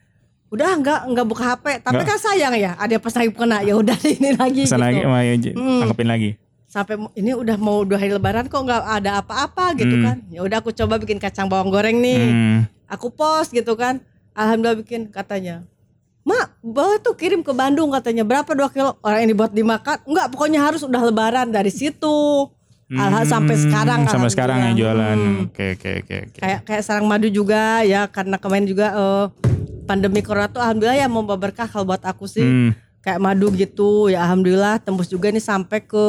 Udah 0.49 0.71
nggak 0.73 1.01
nggak 1.11 1.27
buka 1.27 1.45
HP, 1.45 1.65
tapi 1.83 1.99
Nggak. 1.99 2.09
kan 2.09 2.19
sayang 2.23 2.55
ya. 2.55 2.73
Ada 2.79 2.97
pas 2.97 3.13
lagi 3.13 3.31
kena 3.31 3.59
ya 3.61 3.75
udah 3.75 3.99
ini 4.09 4.31
lagi 4.33 4.63
Pesan 4.65 4.79
gitu. 4.79 5.09
lagi, 5.11 5.51
Hmm. 5.53 5.83
lagi. 6.07 6.31
Sampai 6.65 6.95
ini 7.15 7.33
udah 7.33 7.57
mau 7.57 7.81
dua 7.83 7.97
hari 7.97 8.13
lebaran 8.13 8.45
kok 8.45 8.61
nggak 8.61 8.81
ada 8.81 9.19
apa-apa 9.19 9.75
gitu 9.75 9.93
Hmm. 9.93 10.05
kan. 10.05 10.17
Ya 10.31 10.41
udah 10.41 10.63
aku 10.63 10.71
coba 10.71 10.97
bikin 10.97 11.19
kacang 11.19 11.51
bawang 11.51 11.69
goreng 11.69 11.99
nih. 11.99 12.21
Hmm. 12.23 12.59
Aku 12.87 13.11
post 13.11 13.51
gitu 13.51 13.75
kan. 13.75 13.99
Alhamdulillah 14.33 14.79
bikin 14.79 15.11
katanya. 15.11 15.67
Mak, 16.23 16.61
bawa 16.61 16.97
tuh 16.99 17.13
kirim 17.13 17.41
ke 17.41 17.51
Bandung 17.51 17.89
katanya. 17.89 18.21
Berapa 18.21 18.53
dua 18.53 18.69
kilo? 18.69 19.01
Orang 19.01 19.25
ini 19.25 19.33
buat 19.33 19.49
dimakan. 19.49 20.05
Enggak, 20.05 20.27
pokoknya 20.29 20.61
harus 20.61 20.85
udah 20.85 21.01
lebaran 21.03 21.49
dari 21.49 21.73
situ. 21.73 22.49
Alha 22.89 23.21
sampai 23.23 23.53
Hmm, 23.53 23.65
sekarang 23.65 24.01
Sampai 24.05 24.31
sekarang 24.33 24.57
ya 24.57 24.63
alhamdulillah. 24.67 24.97
jualan. 24.97 25.19
Hmm. 25.19 25.45
Oke 25.45 25.67
oke 25.77 25.91
oke. 25.99 26.17
oke. 26.25 26.39
Kayak 26.41 26.61
kayak 26.65 26.83
sarang 26.83 27.05
madu 27.05 27.29
juga 27.29 27.85
ya 27.85 28.09
karena 28.09 28.37
kemarin 28.37 28.65
juga 28.65 28.87
eh, 28.91 29.25
pandemi 29.85 30.21
corona 30.21 30.49
tuh 30.49 30.59
alhamdulillah 30.59 30.97
ya 30.97 31.07
mau 31.07 31.21
berkah 31.23 31.65
kalau 31.65 31.85
buat 31.85 32.01
aku 32.01 32.25
sih. 32.25 32.41
Hmm. 32.41 32.71
Kayak 32.99 33.21
madu 33.21 33.53
gitu 33.53 34.09
ya 34.09 34.25
alhamdulillah 34.25 34.81
tembus 34.81 35.07
juga 35.07 35.29
nih 35.29 35.41
sampai 35.41 35.81
ke 35.81 36.07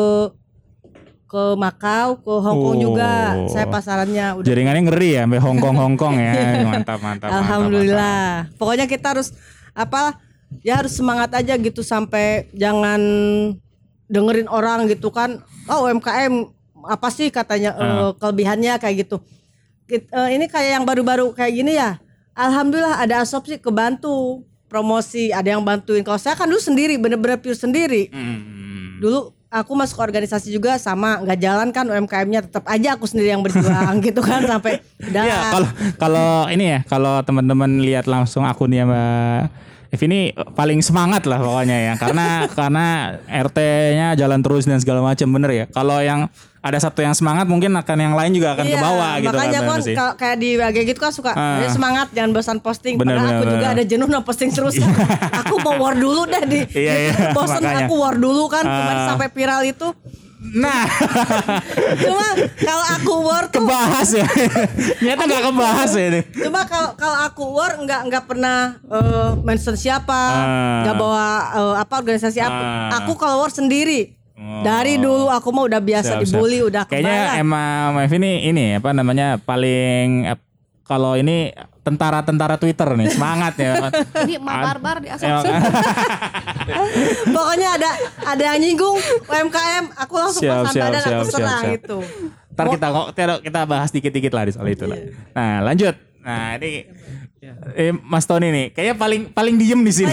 ke 1.25 1.43
Makau, 1.53 2.17
ke 2.17 2.33
Hong 2.41 2.57
Kong 2.57 2.73
Oh. 2.73 2.81
juga. 2.81 3.37
Saya 3.45 3.67
pasarannya 3.67 4.39
udah 4.39 4.47
Jaringannya 4.47 4.81
ngeri 4.81 5.09
ya, 5.13 5.23
sampai 5.23 5.37
Hong 5.37 5.59
Kong 5.59 5.77
Hong 5.77 5.93
Kong 5.93 6.15
ya. 6.15 6.33
Mantap 6.65 6.97
mantap. 6.97 7.29
mantap, 7.29 7.29
Alhamdulillah. 7.29 8.49
Pokoknya 8.57 8.89
kita 8.89 9.13
harus 9.13 9.29
apa? 9.71 10.17
Ya 10.65 10.81
harus 10.81 10.89
semangat 10.91 11.29
aja 11.29 11.53
gitu 11.53 11.85
sampai 11.85 12.49
jangan 12.51 12.97
dengerin 14.09 14.49
orang 14.49 14.89
gitu 14.89 15.13
kan. 15.13 15.37
Oh 15.69 15.85
UMKM 15.85 16.49
apa 16.85 17.07
sih 17.11 17.27
katanya 17.33 17.75
eh, 17.75 18.11
kelebihannya 18.17 18.77
kayak 18.79 18.95
gitu. 19.07 19.17
Eh, 19.89 20.29
ini 20.37 20.45
kayak 20.45 20.81
yang 20.81 20.85
baru-baru 20.85 21.33
kayak 21.33 21.53
gini 21.53 21.75
ya. 21.75 21.97
Alhamdulillah 22.37 23.01
ada 23.01 23.25
asopsi 23.25 23.59
kebantu 23.59 24.45
promosi, 24.69 25.33
ada 25.33 25.49
yang 25.57 25.65
bantuin. 25.65 26.05
Kalau 26.05 26.21
saya 26.21 26.37
kan 26.37 26.45
dulu 26.45 26.61
sendiri, 26.61 26.95
bener-bener 27.01 27.41
pure 27.41 27.57
sendiri. 27.57 28.13
Hmm. 28.13 29.01
Dulu 29.01 29.33
aku 29.49 29.71
masuk 29.73 29.97
organisasi 29.97 30.53
juga 30.53 30.77
sama 30.77 31.17
nggak 31.25 31.39
jalan 31.41 31.67
kan 31.73 31.89
UMKM-nya 31.89 32.45
tetap 32.45 32.63
aja 32.69 32.93
aku 32.93 33.09
sendiri 33.09 33.33
yang 33.33 33.41
berjuang 33.41 33.97
gitu 34.05 34.21
kan 34.21 34.45
sampai 34.45 34.77
udah 35.01 35.23
Ya 35.25 35.37
kalau 35.49 35.69
kalau 35.97 36.29
ini 36.53 36.65
ya 36.77 36.79
kalau 36.85 37.17
teman-teman 37.25 37.81
lihat 37.81 38.05
langsung 38.05 38.45
akunnya 38.45 38.85
Mbak 38.85 39.68
Ev 39.89 40.01
ini 40.03 40.19
paling 40.53 40.79
semangat 40.79 41.25
lah 41.25 41.37
pokoknya 41.37 41.77
ya 41.83 41.93
karena 41.95 42.25
karena 42.59 42.85
RT-nya 43.25 44.13
jalan 44.13 44.39
terus 44.39 44.63
dan 44.63 44.77
segala 44.77 45.01
macam 45.01 45.25
bener 45.29 45.51
ya. 45.51 45.65
Kalau 45.67 45.97
yang 45.99 46.29
ada 46.59 46.75
satu 46.77 46.99
yang 46.99 47.11
semangat 47.11 47.45
mungkin 47.45 47.71
akan 47.73 47.97
yang 47.97 48.13
lain 48.13 48.31
juga 48.31 48.51
akan 48.51 48.65
ke 48.65 48.77
bawah 48.77 49.11
gitu 49.17 49.25
Iya, 49.25 49.33
makanya 49.33 49.59
kan 49.61 49.69
Mercy. 49.71 49.93
kalau 49.93 50.13
kayak 50.13 50.37
di 50.37 50.49
WG 50.53 50.77
gitu 50.85 50.99
kan 50.99 51.09
suka 51.09 51.31
Ah. 51.31 51.57
"Ayo 51.57 51.71
semangat 51.71 52.11
jangan 52.11 52.29
bosan 52.31 52.59
posting 52.59 52.93
Bener, 52.95 53.15
padahal 53.15 53.25
bener, 53.25 53.33
aku 53.33 53.45
juga 53.47 53.59
bener. 53.63 53.75
ada 53.75 53.83
jenuh 53.85 54.07
nah 54.07 54.21
posting 54.21 54.49
terus 54.51 54.75
kan. 54.75 54.91
aku 55.41 55.55
mau 55.57 55.75
war 55.79 55.95
dulu 55.95 56.21
dah 56.23 56.43
di 56.43 56.59
Iya, 56.69 56.93
iya, 57.01 57.11
bosan 57.33 57.57
makanya. 57.57 57.87
aku 57.87 57.93
war 57.95 58.13
dulu 58.13 58.43
kan 58.45 58.61
kemarin 58.61 58.99
Ah. 58.99 59.07
sampai 59.09 59.27
viral 59.31 59.61
itu 59.65 59.87
Nah, 60.39 60.87
cuma 62.01 62.27
kalau 62.57 62.85
aku 62.89 63.13
war 63.21 63.43
tuh 63.45 63.59
kebahas 63.59 64.09
ya. 64.15 64.23
Nyata 65.03 65.23
nggak 65.27 65.43
kebahas 65.45 65.91
ya 65.91 66.03
ini. 66.07 66.21
Cuma 66.31 66.63
kalau 66.63 66.95
kalau 66.95 67.17
aku 67.21 67.43
war 67.49 67.75
nggak 67.75 68.01
nggak 68.07 68.23
pernah 68.23 68.79
eh, 68.81 69.29
mention 69.37 69.75
siapa, 69.75 70.15
Ah. 70.15 70.79
nggak 70.81 70.95
bawa 70.95 71.27
eh, 71.51 71.75
apa 71.77 71.93
organisasi 71.93 72.39
apa. 72.39 72.63
Ah. 72.87 73.03
Aku 73.03 73.13
kalau 73.13 73.43
war 73.43 73.51
sendiri. 73.51 74.15
Oh. 74.33 74.63
Dari 74.63 74.95
dulu 74.95 75.27
aku 75.27 75.51
mah 75.51 75.67
udah 75.67 75.81
biasa 75.83 76.15
Siap, 76.15 76.23
siap. 76.23 76.31
dibully, 76.31 76.59
udah 76.63 76.87
Kayaknya 76.87 77.35
emang 77.35 77.99
Mev 77.99 78.11
ini 78.15 78.31
ini 78.47 78.65
apa 78.73 78.95
namanya 78.95 79.35
paling 79.35 80.23
eh, 80.23 80.39
kalau 80.81 81.19
ini 81.19 81.51
tentara-tentara 81.89 82.55
Twitter 82.55 82.85
nih 82.93 83.09
semangat 83.09 83.53
ya. 83.55 83.89
Ini 84.23 84.37
Barbar 84.37 85.01
di 85.01 85.09
Emang- 85.09 85.17
asopsi. 85.17 85.49
Pokoknya 87.29 87.69
ada 87.73 87.89
ada 88.27 88.43
yang 88.45 88.59
nyinggung 88.59 88.97
UMKM, 89.25 89.85
aku 89.95 90.13
langsung 90.15 90.41
Siap, 90.43 90.55
pasang 90.63 90.73
siap, 90.73 90.85
badan 90.85 91.01
siap, 91.01 91.11
aku 91.11 91.25
siap, 91.25 91.33
serang 91.35 91.61
siap. 91.61 91.73
gitu. 91.75 91.97
Ntar 92.53 92.65
kita 92.69 92.87
kok 92.87 93.05
kita, 93.09 93.33
kita 93.41 93.59
bahas 93.65 93.89
dikit-dikit 93.89 94.31
lah 94.31 94.43
di 94.45 94.51
soal 94.51 94.67
itu 94.67 94.85
lah. 94.85 94.97
Iya. 94.97 95.09
Nah 95.33 95.55
lanjut. 95.63 95.95
Nah 96.19 96.45
ini 96.55 96.71
eh, 97.73 97.95
Mas 97.95 98.27
Tony 98.27 98.51
nih 98.51 98.65
kayaknya 98.69 98.95
paling 98.95 99.21
paling 99.31 99.55
diem 99.55 99.79
di 99.79 99.93
sini. 99.93 100.11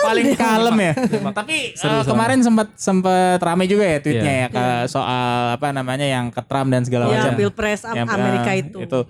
paling 0.00 0.32
kalem 0.32 0.76
ya. 0.86 0.92
Tapi 1.34 1.56
eh, 1.74 2.02
kemarin 2.04 2.38
sempat 2.40 2.68
sempat 2.74 3.36
rame 3.38 3.66
juga 3.66 3.84
ya 3.84 3.98
tweetnya 3.98 4.32
Iya. 4.32 4.40
ya 4.40 4.48
ke 4.48 4.64
soal 4.86 5.26
apa 5.52 5.68
namanya 5.70 6.06
yang 6.06 6.30
ke 6.30 6.40
Trump 6.40 6.70
dan 6.70 6.82
segala 6.82 7.10
Ya, 7.10 7.18
macam. 7.20 7.32
Pilpres 7.36 7.82
Yang, 7.84 8.08
Amerika 8.08 8.50
eh, 8.50 8.62
itu. 8.62 8.78
Itu 8.80 9.00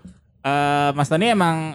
Eh, 0.45 0.91
Mas 0.93 1.09
Tony 1.09 1.33
emang 1.33 1.73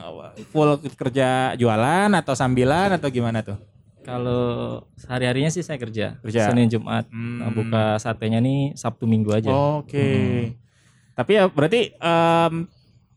full 0.54 0.78
kerja 0.94 1.58
jualan 1.58 2.10
atau 2.14 2.38
sambilan 2.38 3.02
atau 3.02 3.10
gimana 3.10 3.42
tuh? 3.42 3.58
Kalau 4.06 4.86
sehari-harinya 4.94 5.50
sih 5.50 5.66
saya 5.66 5.82
kerja. 5.82 6.22
Kerja. 6.22 6.54
Senin 6.54 6.70
Jumat. 6.70 7.10
Hmm. 7.10 7.42
Nah, 7.42 7.50
buka 7.50 7.98
satenya 7.98 8.38
nih 8.38 8.78
Sabtu 8.78 9.10
Minggu 9.10 9.34
aja. 9.34 9.50
Oke. 9.50 10.54
Tapi 11.18 11.32
ya 11.34 11.50
berarti 11.50 11.98
em, 11.98 12.54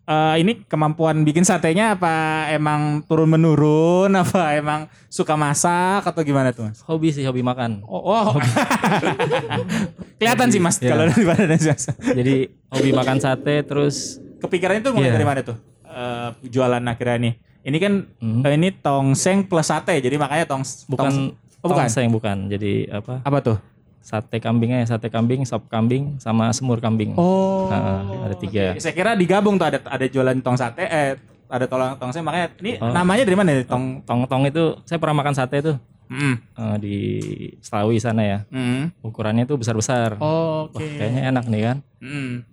eh, 0.09 0.35
ini 0.41 0.65
kemampuan 0.65 1.21
bikin 1.21 1.45
satenya 1.45 2.01
apa 2.01 2.49
emang 2.49 3.05
turun 3.05 3.29
menurun 3.29 4.09
apa 4.25 4.57
emang 4.57 4.89
suka 5.13 5.37
masak 5.37 6.09
atau 6.09 6.25
gimana 6.25 6.57
tuh 6.57 6.65
mas? 6.73 6.81
Hobi 6.89 7.13
sih, 7.13 7.29
hobi 7.29 7.45
makan. 7.45 7.85
Oh, 7.85 8.01
oh. 8.09 8.41
kelihatan 10.17 10.49
sih 10.49 10.65
mas 10.65 10.81
Iya. 10.81 10.97
kalau 10.97 11.05
dari 11.13 11.25
badan. 11.29 11.61
Jadi 12.17 12.37
hobi 12.73 12.91
makan 12.97 13.21
sate 13.21 13.69
terus 13.69 14.22
Kepikiran 14.43 14.75
itu 14.77 14.91
mulai 14.91 15.09
Iya. 15.09 15.15
dari 15.15 15.27
mana 15.27 15.41
tuh 15.43 15.57
Eh, 15.85 16.31
jualan 16.49 16.81
akhirnya 16.83 17.19
nih? 17.21 17.35
Ini 17.63 17.77
kan 17.77 17.93
Hmm. 18.17 18.41
eh, 18.43 18.57
ini 18.57 18.73
tongseng 18.73 19.45
plus 19.45 19.69
sate 19.69 19.93
jadi 19.95 20.17
makanya 20.17 20.49
tongs 20.49 20.83
bukan 20.87 21.05
tongs- 21.07 21.33
oh, 21.61 21.69
bukan 21.69 21.85
tongseng 21.85 22.09
bukan. 22.09 22.37
Jadi 22.49 22.89
apa? 22.89 23.21
apa 23.21 23.39
tuh? 23.41 23.59
Sate 24.01 24.41
kambingnya 24.41 24.83
sate 24.83 25.07
kambing, 25.07 25.45
sop 25.45 25.69
kambing 25.69 26.17
sama 26.17 26.51
semur 26.51 26.81
kambing. 26.81 27.15
Oh, 27.15 27.69
Nah, 27.69 28.03
ada 28.25 28.35
tiga. 28.35 28.75
Saya 28.77 28.91
kira 28.91 29.15
digabung 29.15 29.55
tuh 29.55 29.69
ada 29.69 29.79
ada 29.81 30.03
jualan 30.05 30.35
tong 30.41 30.57
sate, 30.57 30.83
eh 30.83 31.15
ada 31.47 31.65
tolong 31.67 31.95
tongseng 31.95 32.25
makanya 32.25 32.51
ini 32.59 32.81
Oh. 32.81 32.89
namanya 32.89 33.23
dari 33.23 33.37
mana 33.37 33.53
nih 33.53 33.63
tong? 33.63 34.01
Tong-tong 34.03 34.43
itu 34.45 34.81
saya 34.83 34.97
pernah 34.97 35.21
makan 35.21 35.37
sate 35.37 35.61
tuh 35.61 35.77
Mm. 36.09 36.35
eh, 36.35 36.77
di 36.79 36.97
Selawi 37.61 37.97
sana 37.97 38.23
ya. 38.23 38.39
Mm. 38.49 38.91
Ukurannya 39.03 39.45
tuh 39.45 39.57
besar-besar. 39.57 40.17
Oh, 40.19 40.67
Wah, 40.67 40.73
Oke. 40.75 40.99
kayaknya 40.99 41.31
enak 41.31 41.45
nih 41.47 41.63
kan. 41.63 41.77
Mm. 42.01 42.49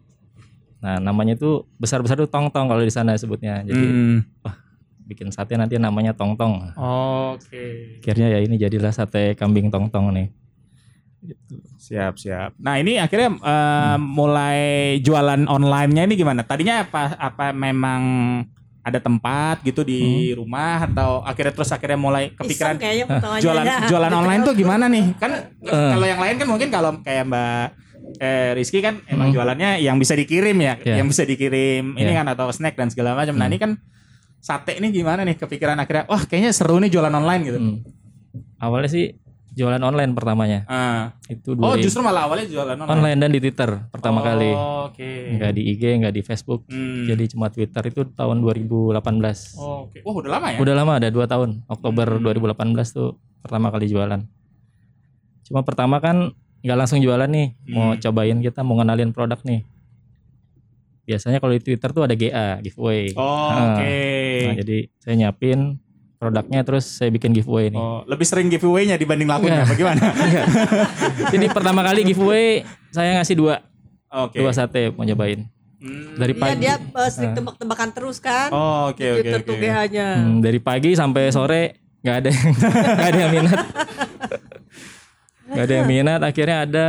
Nah, 0.80 0.96
namanya 0.98 1.36
tuh 1.36 1.68
besar-besar 1.76 2.16
tuh 2.16 2.28
tong-tong 2.28 2.68
kalau 2.68 2.80
di 2.80 2.90
sana 2.90 3.12
sebutnya. 3.14 3.60
Jadi 3.62 3.84
Mm. 3.84 4.20
bikin 5.04 5.34
sate 5.34 5.58
nanti 5.58 5.76
namanya 5.76 6.14
tong-tong. 6.14 6.70
Oke. 6.78 7.98
Akhirnya 7.98 8.30
ya 8.30 8.40
ini 8.40 8.56
jadilah 8.56 8.94
sate 8.94 9.34
kambing 9.34 9.68
tong-tong 9.68 10.14
nih. 10.14 10.30
Siap 11.76 12.16
siap. 12.16 12.56
Nah 12.56 12.78
ini 12.78 12.96
akhirnya 12.96 13.34
eh, 13.34 13.98
mulai 14.00 14.60
jualan 15.02 15.50
online-nya 15.50 16.06
ini 16.06 16.16
gimana? 16.16 16.46
Tadinya 16.46 16.86
apa 16.86 17.18
apa 17.18 17.52
memang 17.52 18.02
ada 18.80 18.98
tempat 18.98 19.60
gitu 19.62 19.84
di 19.84 20.32
rumah 20.32 20.88
atau 20.88 21.20
akhirnya 21.22 21.52
terus 21.52 21.70
akhirnya 21.70 22.00
mulai 22.00 22.32
kepikiran 22.32 22.80
Iseng 22.80 23.10
jualan 23.44 23.66
jualan 23.92 24.12
online 24.14 24.42
tuh 24.48 24.56
gimana 24.56 24.88
nih? 24.88 25.06
Kan 25.20 25.32
Eh. 25.60 25.92
kalau 25.92 26.06
yang 26.08 26.22
lain 26.22 26.36
kan 26.40 26.48
mungkin 26.48 26.70
kalau 26.72 26.92
kayak 27.04 27.28
Mbak 27.28 27.66
eh, 28.16 28.52
Rizky 28.52 28.80
kan 28.80 29.06
emang 29.06 29.30
jualannya 29.30 29.78
yang 29.78 29.96
bisa 29.96 30.14
dikirim 30.14 30.58
ya, 30.58 30.74
Iya. 30.78 30.98
yang 30.98 31.08
bisa 31.08 31.22
dikirim 31.24 31.94
ini 31.94 32.08
Iya. 32.08 32.20
kan 32.20 32.28
atau 32.30 32.50
snack 32.50 32.74
dan 32.74 32.88
segala 32.88 33.14
macam. 33.14 33.34
Nah 33.34 33.46
ini 33.46 33.56
kan 33.56 33.78
sate 34.40 34.74
ini 34.74 34.90
gimana 34.90 35.22
nih 35.22 35.36
kepikiran 35.36 35.76
akhirnya 35.76 36.06
wah 36.06 36.22
kayaknya 36.22 36.50
seru 36.50 36.78
nih 36.78 36.88
jualan 36.88 37.12
online 37.12 37.42
gitu. 37.44 37.60
Hmm. 37.60 37.78
Awalnya 38.58 38.88
sih 38.88 39.06
jualan 39.52 39.82
online 39.82 40.12
pertamanya. 40.14 40.60
Ah. 40.66 41.12
Itu 41.26 41.52
Oh 41.54 41.76
2000 41.76 41.82
justru 41.82 42.00
malah 42.00 42.24
awalnya 42.24 42.48
jualan 42.48 42.74
online. 42.74 42.92
online 42.96 43.18
dan 43.18 43.30
di 43.30 43.40
Twitter 43.40 43.70
pertama 43.90 44.20
Oh, 44.20 44.24
kali. 44.24 44.50
Oke. 44.88 45.12
Enggak 45.30 45.52
di 45.52 45.62
IG, 45.68 45.84
enggak 45.94 46.14
di 46.14 46.22
Facebook. 46.22 46.64
Hmm. 46.66 47.04
Jadi 47.04 47.24
cuma 47.30 47.50
Twitter 47.50 47.84
itu 47.86 48.02
tahun 48.08 48.40
2018. 48.40 49.56
Oh, 49.56 49.86
Oke. 49.86 50.00
Wah 50.00 50.16
udah 50.16 50.32
lama 50.32 50.48
ya? 50.50 50.58
Udah 50.58 50.74
lama 50.74 50.92
ada 50.96 51.10
dua 51.10 51.26
tahun. 51.26 51.68
Oktober 51.68 52.08
Hmm. 52.10 52.24
2018 52.24 52.88
tuh 52.90 53.10
pertama 53.40 53.68
kali 53.70 53.86
jualan. 53.86 54.22
Cuma 55.44 55.62
pertama 55.62 56.00
kan 56.00 56.32
nggak 56.60 56.78
langsung 56.78 57.00
jualan 57.00 57.26
nih. 57.26 57.48
Mau 57.70 57.92
Hmm. 57.92 58.00
cobain 58.00 58.38
kita 58.38 58.60
mau 58.62 58.76
ngenalin 58.76 59.10
produk 59.10 59.40
nih. 59.42 59.64
Biasanya 61.04 61.38
kalau 61.38 61.52
di 61.52 61.62
Twitter 61.62 61.90
tuh 61.90 62.04
ada 62.04 62.14
GA 62.14 62.60
giveaway. 62.60 63.10
Oh, 63.14 63.50
Nah, 63.50 63.66
Oke. 63.74 63.98
Nah, 64.44 64.56
jadi 64.56 64.78
saya 64.96 65.14
nyiapin 65.16 65.60
produknya 66.16 66.62
terus 66.62 66.86
saya 66.86 67.10
bikin 67.10 67.32
giveaway 67.32 67.70
nih. 67.70 67.80
Oh, 67.80 68.06
lebih 68.06 68.24
sering 68.24 68.46
giveaway-nya 68.48 68.94
dibanding 68.94 69.26
lakunya, 69.26 69.64
Enggak. 69.64 69.72
bagaimana? 69.72 70.02
Jadi 71.34 71.46
pertama 71.48 71.80
kali 71.82 72.04
giveaway 72.04 72.62
saya 72.90 73.16
ngasih 73.16 73.34
dua 73.34 73.64
Oke. 74.12 74.38
dua 74.38 74.52
sate 74.52 74.92
mau 74.92 75.02
nyobain. 75.02 75.48
Hmm. 75.80 76.14
Dari 76.14 76.36
Iya 76.36 76.42
pagi 76.44 76.60
dia 76.60 76.76
eh, 76.76 77.10
sering 77.10 77.32
tebak-tebakan 77.34 77.90
terus 77.90 78.20
kan. 78.20 78.52
Oh, 78.52 78.92
oke 78.92 79.00
Di 79.00 79.08
oke 79.08 79.16
Twitter 79.18 79.40
oke. 79.40 79.48
tuh 79.48 79.56
GH-nya. 79.58 80.08
Hmm, 80.14 80.38
dari 80.44 80.60
pagi 80.60 80.92
sampai 80.92 81.24
sore 81.32 81.64
nggak 82.00 82.16
ada 82.18 82.30
yang 82.30 82.46
nggak 83.00 83.10
ada 83.10 83.18
yang 83.18 83.32
minat. 83.34 83.60
Nggak 85.50 85.66
ada 85.66 85.76
yang 85.76 85.88
minat. 85.88 86.20
Akhirnya 86.22 86.58
ada 86.62 86.88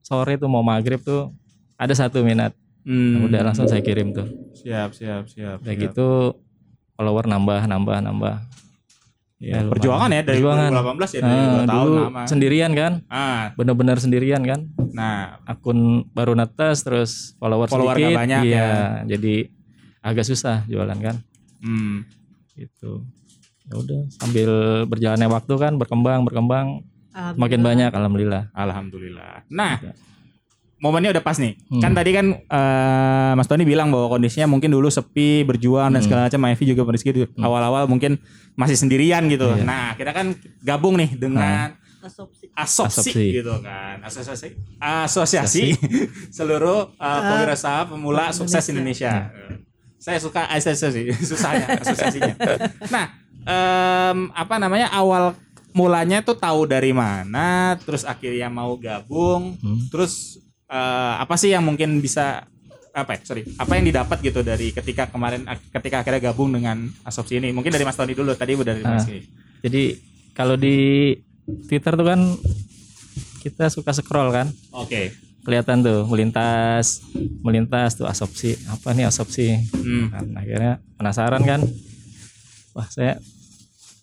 sore 0.00 0.34
tuh 0.34 0.46
mau 0.46 0.60
maghrib 0.60 0.98
tuh 0.98 1.30
ada 1.74 1.92
satu 1.92 2.20
minat 2.20 2.50
Hmm. 2.80 3.28
udah 3.28 3.44
langsung 3.44 3.68
saya 3.68 3.78
kirim 3.78 4.08
tuh 4.10 4.24
Siap, 4.56 4.90
siap, 4.90 5.28
siap. 5.28 5.60
kayak 5.60 5.76
siap. 5.76 5.84
gitu 5.86 6.32
follower 6.90 7.28
nambah 7.28 7.68
nambah 7.68 7.98
nambah 8.00 8.34
Ya, 9.36 9.64
perjuangan 9.64 10.08
ya 10.10 10.20
dari 10.20 10.36
Perjuangan. 10.36 10.68
2018 10.68 11.12
ya 11.12 11.20
dari 11.22 11.32
dua 11.40 11.60
tahun 11.62 11.68
dulu 11.78 11.96
lama. 12.02 12.22
sendirian 12.24 12.72
kan 12.72 12.92
Ah, 13.06 13.52
bener-bener 13.54 13.96
sendirian 13.96 14.42
kan 14.42 14.60
nah, 14.90 15.40
akun 15.44 15.78
baru 16.10 16.32
netes 16.34 16.80
terus 16.80 17.10
follower, 17.36 17.64
Follower 17.64 17.96
sedikit 17.96 18.16
banyak 18.16 18.40
iya 18.44 18.56
ya. 18.56 18.70
jadi 19.06 19.48
agak 20.00 20.24
susah 20.24 20.64
jualan 20.64 20.96
kan 20.96 21.16
hmm. 21.60 22.04
gitu 22.54 23.04
ya 23.62 23.74
udah 23.76 24.00
sambil 24.10 24.50
berjalannya 24.84 25.24
waktu 25.26 25.54
kan 25.54 25.72
berkembang 25.74 26.20
berkembang. 26.22 26.80
Makin 27.36 27.60
banyak 27.60 27.90
alhamdulillah 27.90 28.48
Alhamdulillah. 28.52 29.44
Nah, 29.48 29.82
momennya 30.78 31.12
udah 31.12 31.20
pas 31.20 31.36
nih. 31.36 31.60
Hmm. 31.68 31.82
Kan 31.82 31.92
tadi 31.92 32.10
kan 32.10 32.26
eh, 32.32 33.32
Mas 33.34 33.44
Tony 33.44 33.64
bilang 33.64 33.92
bahwa 33.92 34.16
kondisinya 34.16 34.48
mungkin 34.48 34.70
dulu 34.70 34.88
sepi, 34.88 35.44
berjuang 35.44 35.92
dan 35.92 36.00
Hmm. 36.00 36.06
segala 36.06 36.20
macam. 36.26 36.40
Evi 36.48 36.64
juga 36.66 36.82
kondisi 36.82 37.04
gitu. 37.04 37.28
Hmm. 37.28 37.44
Awal-awal 37.44 37.84
mungkin 37.84 38.16
masih 38.54 38.76
sendirian 38.76 39.28
gitu. 39.28 39.44
Iya. 39.50 39.64
Nah, 39.64 39.86
kita 39.94 40.10
kan 40.10 40.32
gabung 40.60 40.96
nih 40.96 41.12
dengan 41.14 41.76
Asopsi. 42.00 42.48
asopsi, 42.56 43.12
Asopsi. 43.12 43.24
gitu 43.36 43.52
kan. 43.60 44.00
Asosiasi 44.00 44.56
asosiasi 44.80 45.76
seluruh 46.36 46.96
uh, 46.96 47.20
pewirausaha 47.28 47.92
pemula 47.92 48.32
sukses 48.32 48.64
Indonesia. 48.72 49.28
Saya 50.00 50.16
suka 50.16 50.48
asosiasi 50.48 51.12
susahnya 51.28 51.76
asosiasinya. 51.76 52.32
Nah, 52.88 53.04
em, 53.44 54.32
apa 54.32 54.56
namanya 54.56 54.88
awal 54.90 55.36
mulanya 55.72 56.20
tuh 56.20 56.34
tahu 56.34 56.64
dari 56.64 56.90
mana, 56.90 57.74
terus 57.78 58.02
akhirnya 58.02 58.46
mau 58.46 58.74
gabung, 58.74 59.54
Hmm. 59.56 59.86
terus 59.88 60.38
eh, 60.66 61.14
apa 61.16 61.34
sih 61.34 61.50
yang 61.50 61.62
mungkin 61.62 61.98
bisa 61.98 62.46
apa 62.90 63.14
ya, 63.14 63.20
sorry 63.22 63.46
apa 63.54 63.70
yang 63.72 63.86
didapat 63.86 64.18
gitu 64.20 64.42
dari 64.42 64.70
ketika 64.70 65.06
kemarin 65.06 65.46
ketika 65.70 66.02
akhirnya 66.02 66.26
gabung 66.26 66.50
dengan 66.50 66.74
asopsi 67.02 67.38
ini 67.38 67.50
mungkin 67.50 67.70
dari 67.70 67.82
Mas 67.82 67.94
Tony 67.94 68.14
dulu 68.14 68.34
tadi 68.34 68.52
udah 68.52 68.70
dari 68.70 68.82
Mas. 68.82 69.06
Ki. 69.06 69.18
jadi 69.62 69.94
kalau 70.32 70.54
di 70.54 71.14
Twitter 71.66 71.94
tuh 71.94 72.02
kan 72.04 72.20
kita 73.40 73.66
suka 73.66 73.90
scroll 73.90 74.30
kan 74.30 74.50
oke 74.70 75.14
kelihatan 75.40 75.80
tuh 75.80 76.02
melintas 76.04 76.98
melintas 77.40 77.94
tuh 77.94 78.04
asopsi 78.04 78.58
apa 78.66 78.90
nih 78.90 79.06
asopsi 79.06 79.54
Hmm. 79.70 80.10
kan 80.10 80.24
akhirnya 80.34 80.72
penasaran 80.94 81.42
kan 81.42 81.60
wah 82.72 82.86
saya 82.86 83.22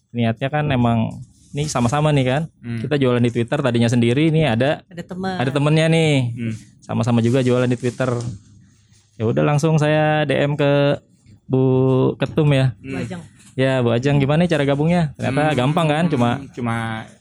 niatnya 0.09 0.47
kan 0.47 0.63
emang 0.67 1.11
ini 1.57 1.65
sama-sama 1.65 2.13
nih 2.13 2.25
kan 2.27 2.41
Hmm. 2.57 2.77
kita 2.79 2.95
jualan 2.95 3.17
di 3.19 3.31
Twitter 3.31 3.57
tadinya 3.57 3.89
sendiri 3.89 4.29
nih 4.29 4.45
ada 4.47 4.85
Ada 4.85 5.03
teman. 5.03 5.35
ada 5.35 5.49
temennya 5.49 5.85
nih 5.87 6.13
Hmm. 6.29 6.53
sama-sama 6.79 7.17
juga 7.19 7.41
jualan 7.41 7.65
di 7.65 7.73
Twitter 7.75 8.13
ya 9.15 9.25
udah 9.25 9.41
langsung 9.43 9.75
saya 9.75 10.21
DM 10.23 10.53
ke 10.53 11.01
Bu 11.43 11.63
Ketum 12.15 12.51
ya 12.51 12.77
Hmm. 12.77 12.93
Bajang. 12.95 13.21
ya 13.53 13.81
Bu 13.81 13.89
Ajeng 13.89 14.17
gimana 14.17 14.45
cara 14.45 14.61
gabungnya 14.63 15.11
ternyata 15.13 15.43
Hmm. 15.47 15.57
gampang 15.57 15.87
kan 15.87 16.05
cuma 16.05 16.29
cuma 16.51 16.75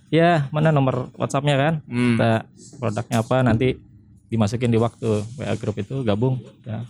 ya 0.06 0.44
mana 0.50 0.68
nomor 0.68 1.08
WhatsAppnya 1.14 1.56
kan 1.56 1.74
hmm. 1.82 2.14
kita 2.14 2.30
produknya 2.76 3.16
apa 3.18 3.36
nanti 3.40 3.80
dimasukin 4.26 4.68
di 4.68 4.76
waktu 4.76 5.08
WA 5.34 5.54
grup 5.54 5.76
itu 5.76 6.02
gabung 6.02 6.36
ya. 6.62 6.84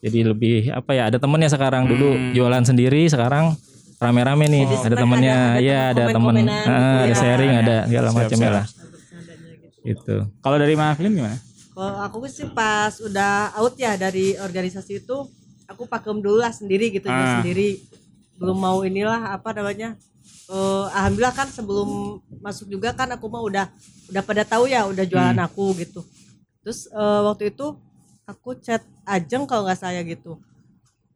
jadi 0.00 0.24
lebih 0.24 0.70
apa 0.70 0.90
ya 0.90 1.02
ada 1.06 1.18
temennya 1.18 1.46
sekarang 1.46 1.84
dulu 1.84 2.08
Hmm. 2.08 2.32
jualan 2.32 2.64
sendiri 2.64 3.04
sekarang 3.04 3.52
rame-rame 4.00 4.44
nih 4.46 4.62
Jadi 4.64 4.76
ada 4.82 4.96
temennya 4.96 5.34
ada- 5.34 5.52
ada 5.52 5.60
ya 5.60 5.78
ada 5.92 6.04
temen 6.08 6.34
Ah, 6.34 6.40
gitu 6.40 6.56
ada 6.64 7.04
ya. 7.04 7.14
sharing 7.14 7.52
ada 7.54 7.76
segala 7.84 8.08
macamnya 8.10 8.40
siap. 8.42 8.56
lah 8.56 8.66
gitu 9.82 10.16
kalau 10.40 10.56
dari 10.56 10.74
Mas 10.74 10.96
Flynn 10.96 11.14
gimana 11.14 11.38
Kalau 11.70 11.96
aku 11.98 12.16
sih 12.26 12.44
pas 12.46 12.92
udah 12.98 13.32
out 13.54 13.72
ya 13.74 13.96
dari 13.96 14.36
organisasi 14.36 15.00
itu, 15.00 15.16
aku 15.64 15.86
pakem 15.86 16.18
dulu 16.18 16.36
lah 16.36 16.50
sendiri 16.50 16.90
gitu, 16.90 17.06
Ah. 17.06 17.40
sendiri. 17.40 17.80
Belum 18.36 18.52
mau 18.54 18.82
inilah 18.82 19.32
apa 19.32 19.54
namanya. 19.54 19.96
Eh, 20.46 20.86
alhamdulillah 20.90 21.32
kan 21.32 21.48
sebelum 21.48 21.88
masuk 22.38 22.68
juga 22.68 22.92
kan 22.92 23.08
aku 23.08 23.24
mah 23.26 23.40
udah 23.40 23.64
udah 24.08 24.20
pada 24.20 24.42
tahu 24.42 24.66
ya 24.66 24.84
udah 24.84 25.04
jualan 25.04 25.32
Hmm. 25.32 25.46
aku 25.46 25.72
gitu. 25.78 26.04
Terus 26.60 26.84
eh, 26.86 27.20
waktu 27.22 27.48
itu 27.48 27.72
aku 28.24 28.58
chat 28.58 28.84
Ajeng 29.06 29.46
kalau 29.46 29.64
nggak 29.64 29.80
saya 29.80 30.02
gitu. 30.02 30.36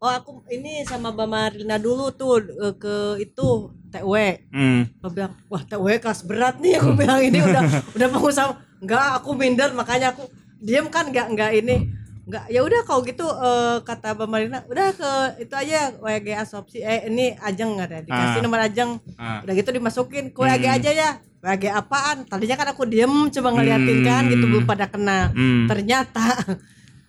Oh 0.05 0.12
aku 0.12 0.45
ini 0.49 0.85
sama 0.85 1.09
Mbak 1.09 1.25
Marina 1.27 1.81
dulu 1.81 2.12
tuh 2.12 2.37
eh, 2.45 2.77
ke 2.77 2.95
itu 3.19 3.49
TW. 3.88 4.12
hmm. 4.53 5.01
Aku 5.01 5.09
bilang, 5.11 5.33
wah 5.49 5.64
TW 5.64 5.97
kelas 5.97 6.21
berat 6.23 6.61
nih. 6.61 6.77
Aku 6.77 6.93
bilang 6.93 7.25
ini 7.25 7.40
udah 7.40 7.62
udah 7.97 8.09
mau 8.12 8.29
sama. 8.29 8.61
Enggak, 8.79 9.17
aku 9.17 9.33
minder 9.33 9.73
makanya 9.73 10.12
aku 10.12 10.29
diem 10.61 10.85
kan 10.87 11.09
enggak 11.09 11.33
enggak 11.33 11.57
ini. 11.57 11.88
Enggak, 12.25 12.45
ya 12.49 12.61
udah 12.61 12.81
kalau 12.85 13.01
gitu 13.01 13.25
eh, 13.25 13.77
kata 13.81 14.12
Mbak 14.12 14.29
Marina, 14.29 14.59
udah 14.67 14.93
ke 14.93 15.11
itu 15.40 15.55
aja 15.55 15.97
WG 15.97 16.29
asopsi 16.35 16.79
eh 16.81 17.09
ini 17.09 17.33
Ajeng 17.38 17.73
nggak 17.73 17.88
ada 17.88 17.99
dikasih 18.03 18.38
Ah. 18.38 18.45
nomor 18.45 18.61
Ajeng. 18.61 18.90
Ah. 19.17 19.40
Udah 19.40 19.55
gitu 19.55 19.71
dimasukin 19.73 20.29
ke 20.29 20.38
WG 20.38 20.64
Hmm. 20.64 20.77
aja 20.77 20.90
ya. 20.93 21.11
WG 21.40 21.64
apaan? 21.71 22.29
Tadinya 22.29 22.57
kan 22.57 22.69
aku 22.73 22.85
diem 22.85 23.09
coba 23.31 23.49
ngeliatin 23.53 23.99
kan 24.03 24.23
gitu 24.27 24.45
Hmm. 24.45 24.53
belum 24.53 24.64
pada 24.64 24.85
kena. 24.85 25.33
Hmm. 25.33 25.64
Ternyata 25.64 26.25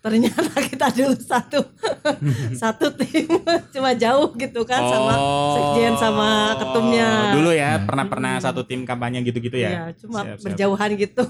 ternyata 0.05 0.45
kita 0.69 0.93
dulu 0.93 1.17
satu 1.17 1.65
satu 2.61 2.93
tim 2.93 3.25
cuma 3.73 3.97
jauh 3.97 4.29
gitu 4.35 4.61
kan 4.61 4.85
sama 4.85 5.13
Oh. 5.17 5.53
sekjen 5.73 5.97
sama 5.97 6.53
ketumnya. 6.55 7.33
Dulu 7.33 7.49
ya, 7.49 7.81
pernah-pernah 7.81 8.37
satu 8.37 8.61
tim 8.61 8.85
kampanye 8.85 9.23
gitu-gitu 9.23 9.57
ya. 9.57 9.69
Iya, 9.71 9.83
cuma 9.97 10.21
Siap, 10.21 10.37
siap. 10.37 10.43
berjauhan 10.45 10.89
gitu. 10.93 11.23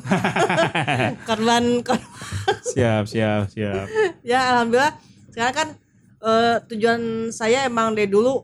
korban, 1.29 1.63
korban. 1.81 2.09
Siap, 2.65 3.03
siap, 3.05 3.47
siap. 3.47 3.85
Ya 4.21 4.51
alhamdulillah. 4.51 4.93
Sekarang 5.31 5.55
kan 5.55 5.67
eh, 6.19 6.55
tujuan 6.67 7.01
saya 7.29 7.63
emang 7.63 7.93
dari 7.93 8.09
dulu 8.09 8.43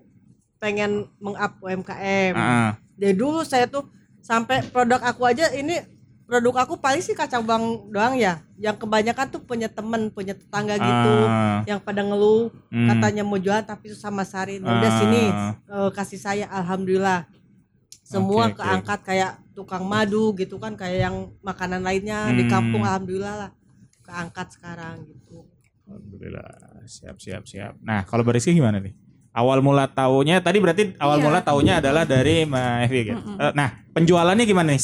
pengen 0.58 1.10
meng-up 1.18 1.58
UMKM. 1.60 2.34
Ah, 2.34 2.78
Dari 2.96 3.18
dulu 3.18 3.42
saya 3.42 3.66
tuh 3.66 3.90
sampai 4.22 4.62
produk 4.64 5.02
aku 5.02 5.26
aja 5.26 5.50
ini 5.52 5.82
produk 6.32 6.64
aku 6.64 6.80
paling 6.80 7.04
sih 7.04 7.12
kacang 7.12 7.44
bang 7.44 7.60
doang 7.92 8.16
ya. 8.16 8.40
Yang 8.56 8.88
kebanyakan 8.88 9.28
tuh 9.28 9.44
punya 9.44 9.68
temen, 9.68 10.08
punya 10.08 10.32
tetangga 10.32 10.80
gitu. 10.80 11.14
ah. 11.28 11.60
Yang 11.68 11.84
pada 11.84 12.08
ngeluh 12.08 12.48
Hmm. 12.72 12.88
katanya 12.88 13.28
mau 13.28 13.36
jualan 13.36 13.68
tapi 13.68 13.92
susah 13.92 14.08
masarin. 14.08 14.64
Ya 14.64 14.72
Udah 14.72 14.88
Ah. 14.88 14.96
sini 14.96 15.22
eh, 15.68 15.90
kasih 15.92 16.16
saya 16.16 16.46
alhamdulillah. 16.48 17.28
Semua 18.08 18.48
oke. 18.48 18.64
keangkat 18.64 19.00
kayak 19.04 19.32
tukang 19.52 19.84
madu 19.84 20.32
gitu 20.34 20.56
kan 20.56 20.80
kayak 20.80 21.12
yang 21.12 21.16
makanan 21.44 21.84
lainnya 21.84 22.32
di 22.32 22.48
Hmm. 22.48 22.52
kampung 22.52 22.84
alhamdulillah 22.84 23.36
lah. 23.36 23.52
Keangkat 24.02 24.56
sekarang 24.56 25.04
gitu. 25.04 25.44
Alhamdulillah. 25.84 26.48
Siap, 26.88 27.20
siap, 27.20 27.44
siap. 27.44 27.76
Nah, 27.84 28.08
kalau 28.08 28.24
Bariski 28.24 28.56
gimana 28.56 28.80
nih? 28.80 28.96
Awal 29.32 29.64
mula 29.64 29.88
taunya 29.88 30.44
tadi 30.44 30.60
berarti 30.60 30.92
awal 31.00 31.18
Iya. 31.18 31.24
mula 31.24 31.40
taunya 31.40 31.74
adalah 31.80 32.04
dari 32.04 32.44
Mbak 32.44 32.76
Evi 32.84 33.00
gitu. 33.08 33.22
Nah, 33.54 33.70
penjualannya 33.90 34.44
gimana 34.44 34.76
nih? 34.76 34.82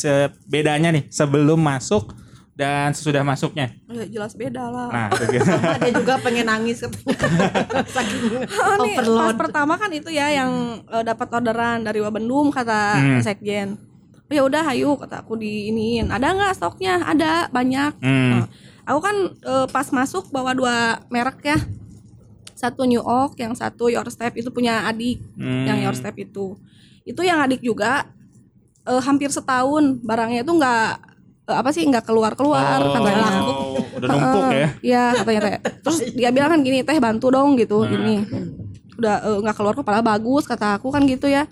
Bedanya 0.47 0.89
nih 0.89 1.03
sebelum 1.07 1.59
masuk 1.59 2.15
dan 2.55 2.89
sesudah 2.89 3.21
masuknya. 3.21 3.75
Ya, 3.85 4.07
jelas 4.07 4.33
beda 4.33 4.65
lah. 4.65 4.87
Nah. 4.87 5.07
Ada 5.11 5.89
juga 5.99 6.15
pengen 6.17 6.47
nangis. 6.47 6.81
Saking 7.93 8.47
Ah, 8.49 8.75
nih, 8.81 8.95
pas 8.97 9.35
pertama 9.35 9.75
kan 9.75 9.91
itu 9.91 10.09
ya 10.09 10.31
yang 10.31 10.81
eh, 10.81 11.03
dapat 11.03 11.27
orderan 11.29 11.83
dari 11.83 11.99
Wabendum 11.99 12.49
kata 12.49 12.97
Hmm. 12.97 13.21
sekjen. 13.21 13.77
Oh, 14.27 14.33
ya 14.33 14.43
udah, 14.43 14.63
ayo 14.67 14.95
kata 14.95 15.23
aku 15.23 15.35
diiniin. 15.35 16.07
Ada 16.07 16.33
nggak 16.33 16.53
stoknya? 16.55 16.99
Ada 17.01 17.47
banyak. 17.47 17.91
Hmm. 17.99 18.31
Nah, 18.33 18.45
aku 18.85 18.99
kan 19.01 19.15
eh, 19.37 19.67
pas 19.67 19.87
masuk 19.89 20.31
bawa 20.31 20.51
dua 20.51 20.75
merek 21.07 21.43
ya. 21.45 21.59
Satu 22.57 22.83
New 22.83 22.99
Oak, 22.99 23.37
yang 23.37 23.53
satu 23.53 23.85
Your 23.85 24.09
Step 24.09 24.33
itu 24.33 24.49
punya 24.49 24.81
adik. 24.83 25.21
Hmm. 25.37 25.63
Yang 25.63 25.77
Your 25.79 25.95
Step 25.95 26.15
itu. 26.17 26.57
Itu 27.03 27.21
yang 27.21 27.37
adik 27.39 27.61
juga 27.61 28.09
eh, 28.81 28.99
hampir 28.99 29.29
setahun 29.29 30.01
barangnya 30.01 30.41
itu 30.41 30.51
nggak 30.51 30.89
eh, 31.45 31.55
apa 31.55 31.69
sih 31.69 31.85
nggak 31.85 32.03
keluar 32.03 32.33
keluar 32.33 32.81
Oh, 32.81 32.91
katanya. 32.91 33.25
udah 33.93 34.07
numpuk 34.09 34.43
ya. 34.51 34.67
Iya 34.81 35.03
katanya 35.15 35.39
teh. 35.39 35.53
Terus 35.79 35.97
dia 36.11 36.29
bilang 36.31 36.49
kan 36.49 36.59
gini 36.59 36.81
teh 36.81 36.97
bantu 36.97 37.29
dong 37.29 37.53
gitu 37.55 37.85
Nah. 37.85 37.93
ini. 37.93 38.15
Udah 38.97 39.15
eh, 39.21 39.37
nggak 39.39 39.55
keluar 39.55 39.75
kepala 39.77 40.01
bagus 40.01 40.43
kata 40.43 40.81
aku 40.81 40.89
kan 40.89 41.05
gitu 41.05 41.29
ya. 41.29 41.45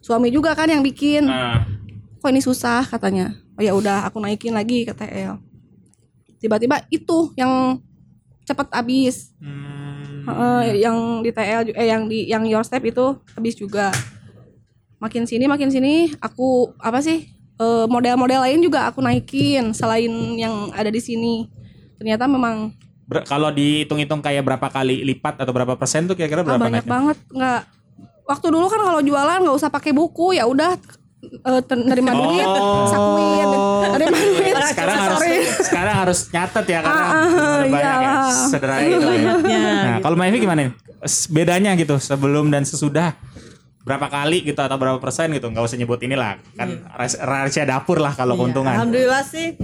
Suami 0.00 0.30
juga 0.30 0.56
kan 0.56 0.66
yang 0.66 0.80
bikin. 0.80 1.28
Nah, 1.28 1.68
Kok 2.16 2.32
ini 2.32 2.40
susah 2.40 2.82
katanya. 2.82 3.36
Oh 3.54 3.62
ya 3.62 3.70
udah 3.70 4.08
aku 4.08 4.18
naikin 4.18 4.50
lagi 4.50 4.82
ke 4.82 4.90
TL. 4.90 5.36
Tiba-tiba 6.36 6.80
itu 6.88 7.30
yang 7.34 7.76
cepet 8.42 8.66
habis. 8.70 9.30
hmm. 9.38 9.84
Heeh, 10.26 10.82
yang 10.82 11.22
di 11.22 11.30
TL 11.30 11.70
eh 11.70 11.86
yang 11.86 12.02
di 12.04 12.26
yang 12.26 12.42
your 12.44 12.66
step 12.66 12.82
itu 12.82 13.14
habis 13.32 13.54
juga. 13.54 13.94
Makin 14.96 15.28
sini 15.28 15.44
makin 15.44 15.68
sini 15.68 16.10
aku 16.18 16.72
apa 16.80 16.98
sih 16.98 17.28
eh, 17.56 17.86
model-model 17.86 18.42
lain 18.42 18.58
juga 18.58 18.88
aku 18.88 18.98
naikin 18.98 19.70
selain 19.70 20.10
yang 20.34 20.72
ada 20.72 20.88
di 20.88 20.98
sini. 20.98 21.46
Ternyata 21.96 22.26
memang 22.26 22.72
Ber- 23.06 23.22
kalau 23.22 23.54
dihitung-hitung 23.54 24.18
kayak 24.18 24.42
berapa 24.42 24.66
kali 24.66 25.06
lipat 25.06 25.38
atau 25.38 25.54
berapa 25.54 25.78
persen 25.78 26.10
tuh 26.10 26.18
kira-kira 26.18 26.42
Ah, 26.42 26.58
berapa 26.58 26.66
banyak 26.66 26.82
naiknya? 26.82 26.90
banget 26.90 27.18
nggak 27.30 27.60
waktu 28.26 28.46
dulu 28.50 28.66
kan 28.66 28.82
kalau 28.82 28.98
jualan 28.98 29.38
nggak 29.46 29.56
usah 29.62 29.70
pakai 29.70 29.94
buku 29.94 30.34
ya 30.34 30.42
udah 30.42 30.74
eh, 31.18 31.60
ter- 31.62 31.80
nerima 31.82 32.12
duit 32.12 32.44
Oh. 32.44 32.86
sakuin 32.86 33.48
nerima 33.88 34.16
duit 34.18 34.54
sekarang 34.66 34.96
harus 34.98 35.20
sekarang 35.60 35.94
harus 35.96 36.18
nyatet 36.28 36.64
ya 36.66 36.78
karena 36.80 37.02
Ah, 37.02 37.10
bener-bener 37.24 37.66
banyak 37.66 37.82
ya. 37.82 38.02
iyalah. 38.02 38.46
Sederhana 38.46 38.80
itu. 38.82 38.92
ya. 38.92 39.00
Banyaknya, 39.06 39.60
Nah, 39.82 39.96
kalau 40.00 40.14
Mbak 40.14 40.26
Evi 40.26 40.38
gimana 40.40 40.60
nih? 40.60 40.70
Bedanya 41.28 41.70
gitu 41.74 41.96
sebelum 41.98 42.48
dan 42.48 42.62
sesudah 42.62 43.14
berapa 43.80 44.06
kali 44.08 44.42
gitu 44.42 44.58
atau 44.58 44.74
berapa 44.74 44.98
persen 44.98 45.30
gitu 45.30 45.46
nggak 45.46 45.62
usah 45.62 45.76
nyebut 45.76 46.00
inilah 46.00 46.34
kan 46.52 46.68
ras- 46.92 47.14
rahasia 47.16 47.62
dapur 47.64 47.96
lah 47.96 48.12
kalau 48.12 48.34
Iya, 48.34 48.40
keuntungan 48.40 48.74
Alhamdulillah 48.74 49.22
sih 49.24 49.54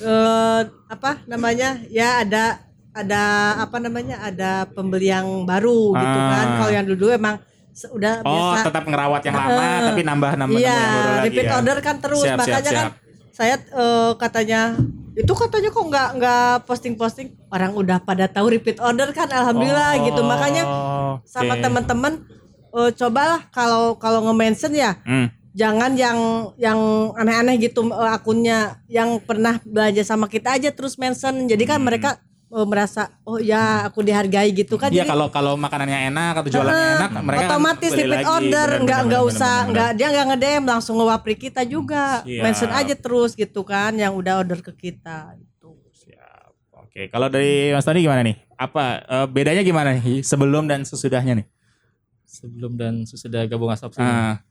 eh, 0.00 0.60
apa 0.88 1.22
namanya 1.24 1.78
ya 1.86 2.18
ada 2.18 2.58
ada 2.90 3.22
apa 3.62 3.78
namanya 3.78 4.18
ada 4.20 4.66
pembeli 4.66 5.06
yang 5.08 5.44
baru 5.44 5.94
gitu 5.94 6.18
Ah. 6.18 6.28
kan. 6.28 6.46
Kalau 6.58 6.72
yang 6.72 6.82
dulu 6.84 7.06
emang 7.08 7.38
udah 7.88 8.14
oh 8.20 8.34
biasa. 8.52 8.66
tetap 8.66 8.84
ngerawat 8.84 9.22
yang 9.22 9.36
lama 9.36 9.62
Eh, 9.62 9.78
tapi 9.84 10.00
nambah 10.02 10.30
nambah 10.36 10.58
Iya, 10.58 10.68
nambah 10.68 10.80
yang 10.80 10.92
baru 10.92 11.10
lagi 11.10 11.26
repeat 11.26 11.44
ya. 11.44 11.52
order 11.54 11.76
kan 11.78 11.96
terus 11.98 12.20
Siap, 12.20 12.30
siap, 12.30 12.40
makanya 12.40 12.70
kan 12.70 12.86
siap. 12.86 12.92
saya 13.30 13.54
eh, 13.56 14.12
katanya 14.16 14.60
itu 15.12 15.32
katanya 15.32 15.68
kok 15.68 15.84
nggak 15.84 16.08
nggak 16.14 16.38
posting 16.64 16.94
posting 16.94 17.28
orang 17.48 17.72
udah 17.72 17.98
pada 17.98 18.26
tahu 18.26 18.46
repeat 18.50 18.78
order 18.78 19.10
kan 19.10 19.26
alhamdulillah 19.28 19.90
Oh, 19.92 20.04
gitu 20.04 20.20
makanya 20.22 20.62
sama 21.24 21.54
oke. 21.54 21.62
teman-teman 21.62 22.12
eh, 22.70 22.90
cobalah 22.92 23.40
kalau 23.48 23.94
kalau 23.96 24.22
nge-mention 24.24 24.72
ya 24.72 24.94
Hmm. 25.02 25.26
jangan 25.50 25.92
yang 25.94 26.18
yang 26.56 26.78
aneh-aneh 27.12 27.58
gitu 27.58 27.82
eh, 27.86 28.10
akunnya 28.10 28.58
yang 28.86 29.18
pernah 29.18 29.58
belanja 29.64 30.02
sama 30.02 30.26
kita 30.26 30.52
aja 30.52 30.70
terus 30.70 30.94
mention 30.94 31.44
jadi 31.44 31.64
kan 31.66 31.78
mereka 31.78 32.18
eh, 32.50 32.66
merasa 32.66 33.14
oh 33.22 33.38
ya 33.38 33.86
aku 33.86 34.02
dihargai 34.02 34.50
gitu 34.50 34.74
kan. 34.74 34.90
Iya 34.90 35.06
jadi 35.06 35.10
kalau 35.14 35.26
kalau 35.30 35.52
makanannya 35.54 36.10
enak 36.10 36.32
atau 36.42 36.50
jualannya 36.50 36.82
eh, 36.82 36.96
enak 36.98 37.10
mereka 37.22 37.40
kan 37.40 37.50
otomatis 37.54 37.90
beli 37.94 38.04
repeat 38.10 38.26
order 38.26 38.68
nggak 38.82 39.00
nggak 39.06 39.22
usah 39.22 39.56
nggak 39.70 39.90
dia 39.94 40.08
nggak 40.10 40.26
ngedem 40.34 40.62
langsung 40.66 40.94
ngewapri 40.98 41.34
kita 41.38 41.62
juga 41.62 42.26
Siap. 42.26 42.42
mention 42.42 42.70
aja 42.74 42.94
terus 42.98 43.30
gitu 43.38 43.62
kan 43.62 43.94
yang 43.94 44.12
udah 44.18 44.42
order 44.42 44.58
ke 44.58 44.72
kita 44.74 45.38
gitu. 45.38 45.78
Siap. 45.94 46.50
Oke, 46.90 47.06
kalau 47.06 47.30
dari 47.30 47.70
Mas 47.70 47.86
Tony 47.86 48.02
gimana 48.02 48.22
nih? 48.26 48.36
Apa 48.58 48.84
eh, 49.06 49.26
bedanya 49.30 49.62
gimana 49.62 49.94
nih 49.94 50.26
sebelum 50.26 50.66
dan 50.66 50.82
sesudahnya 50.82 51.38
nih? 51.38 51.46
Sebelum 52.26 52.74
dan 52.74 53.06
sesudah 53.06 53.46
gabung 53.46 53.70
asap 53.70 53.94
sih. 53.94 54.02
Ah. 54.02 54.42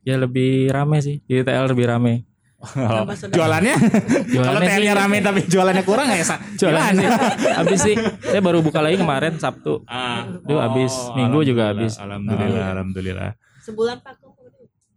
Ya 0.00 0.16
lebih 0.16 0.72
rame 0.72 0.96
sih. 1.04 1.20
Di 1.28 1.44
TL 1.44 1.68
lebih 1.68 1.84
rame. 1.88 2.29
Oh, 2.60 3.08
jualannya? 3.36 3.72
Kalau 3.72 4.28
Jualannya 4.28 4.68
sih- 4.68 4.76
TL-nya 4.76 4.94
rame 4.94 5.18
tapi 5.18 5.40
jualannya 5.44 5.80
kurang 5.80 6.06
nggak 6.06 6.20
ya? 6.20 6.36
Jualan 6.56 6.92
sih. 6.92 7.08
Habis 7.56 7.80
sih. 7.80 7.96
Saya 8.22 8.40
baru 8.40 8.60
buka 8.60 8.78
lagi 8.78 8.96
kemarin 8.96 9.36
Sabtu. 9.36 9.80
Ah, 9.84 10.28
Itu 10.28 10.60
habis, 10.60 10.92
Minggu 11.14 11.40
juga 11.42 11.68
alhamdulillah, 11.68 11.88
habis. 11.88 11.92
Alhamdulillah, 11.96 12.66
alhamdulillah. 12.70 13.30
Sebulan 13.60 13.96
vakum. 13.98 14.30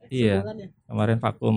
Iya. 0.08 0.36
Sebulan 0.40 0.56
ya? 0.60 0.68
Kemarin 0.84 1.18
vakum. 1.18 1.56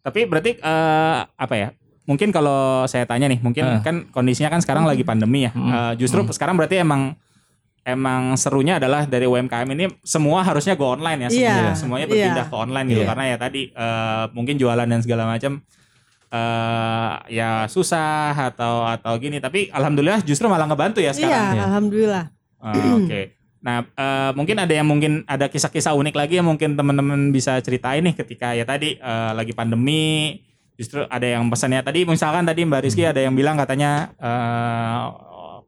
Tapi 0.00 0.20
berarti 0.24 0.50
eh, 0.56 1.16
apa 1.26 1.54
ya? 1.54 1.68
Mungkin 2.06 2.30
kalau 2.30 2.86
saya 2.86 3.02
tanya 3.02 3.26
nih, 3.26 3.42
mungkin 3.42 3.64
Ah. 3.66 3.82
kan 3.82 4.06
kondisinya 4.08 4.48
kan 4.48 4.62
sekarang 4.62 4.86
lagi 4.86 5.02
pandemi 5.02 5.44
ya. 5.44 5.50
Hmm. 5.50 5.68
Eh, 5.68 5.92
justru 5.98 6.24
sekarang 6.30 6.54
berarti 6.54 6.78
emang 6.78 7.12
emang 7.86 8.34
serunya 8.34 8.82
adalah 8.82 9.06
dari 9.06 9.30
UMKM 9.30 9.68
ini 9.70 9.86
semua 10.02 10.42
harusnya 10.42 10.74
go 10.74 10.90
online 10.90 11.24
ya 11.24 11.28
semuanya, 11.30 11.62
Iya, 11.62 11.78
semuanya 11.78 12.06
berpindah 12.10 12.44
iya. 12.44 12.50
ke 12.50 12.56
online 12.58 12.86
gitu 12.90 13.02
Iya. 13.02 13.08
karena 13.14 13.24
ya 13.30 13.36
tadi 13.38 13.62
eh, 13.70 14.24
mungkin 14.34 14.54
jualan 14.58 14.86
dan 14.90 15.00
segala 15.00 15.22
macam 15.30 15.62
eh 16.26 17.12
ya 17.30 17.70
susah 17.70 18.34
atau 18.50 18.82
atau 18.82 19.14
gini 19.16 19.38
tapi 19.38 19.70
alhamdulillah 19.70 20.26
justru 20.26 20.50
malah 20.50 20.66
ngebantu 20.66 20.98
ya 20.98 21.14
Iya, 21.14 21.22
sekarang. 21.22 21.54
Iya. 21.54 21.62
alhamdulillah. 21.70 22.24
Ah, 22.58 22.74
Oke. 22.98 23.22
Nah, 23.62 23.82
eh, 23.82 24.30
mungkin 24.34 24.56
ada 24.58 24.74
yang 24.74 24.86
mungkin 24.86 25.22
ada 25.26 25.46
kisah-kisah 25.46 25.94
unik 25.94 26.14
lagi 26.14 26.34
yang 26.42 26.46
mungkin 26.46 26.74
teman-teman 26.74 27.30
bisa 27.30 27.58
ceritain 27.62 28.02
nih 28.02 28.14
ketika 28.18 28.54
ya 28.54 28.66
tadi 28.66 28.98
eh, 28.98 29.30
lagi 29.34 29.54
pandemi, 29.54 30.42
justru 30.74 31.06
ada 31.06 31.22
yang 31.24 31.46
pesannya 31.46 31.82
tadi 31.82 32.02
misalkan 32.02 32.42
tadi 32.42 32.66
Mbak 32.66 32.80
Rizky 32.84 33.06
ada 33.06 33.22
yang 33.22 33.34
bilang 33.38 33.54
katanya 33.54 34.10
eh, 34.18 35.02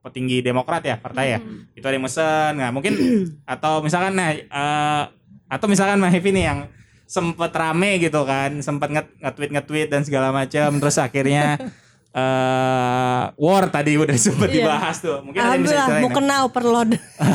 petinggi 0.00 0.40
Demokrat 0.40 0.80
ya 0.80 0.96
partai 0.96 1.26
ya, 1.30 1.38
itu 1.72 1.82
ada 1.82 1.92
yang 1.92 2.02
mesen, 2.02 2.52
nah 2.54 2.70
mungkin 2.70 2.94
atau 3.48 3.80
misalkan 3.80 4.12
nah 4.12 4.30
eh, 4.30 5.02
atau 5.46 5.66
misalkan 5.66 5.96
Mbak 5.96 6.12
Hevi 6.12 6.30
nih 6.32 6.44
yang 6.46 6.60
sempet 7.04 7.50
rame 7.50 7.96
gitu 7.98 8.20
kan, 8.22 8.52
sempet 8.58 8.88
nge- 8.90 9.14
nge-tweet 9.18 9.50
nge-tweet 9.50 9.88
dan 9.88 10.02
segala 10.02 10.28
macam, 10.28 10.76
terus 10.76 10.96
akhirnya 10.96 11.56
eh 12.18 13.22
war 13.36 13.64
tadi 13.68 13.94
udah 13.94 14.16
sempet 14.16 14.48
Iya. 14.50 14.56
dibahas 14.62 14.96
tuh, 14.98 15.20
mungkin 15.20 15.38
ada 15.38 15.54
yang 15.54 15.62
bisa 15.62 15.82
mau 15.98 16.08
ya? 16.08 16.14
kena 16.14 16.36
overload. 16.42 16.88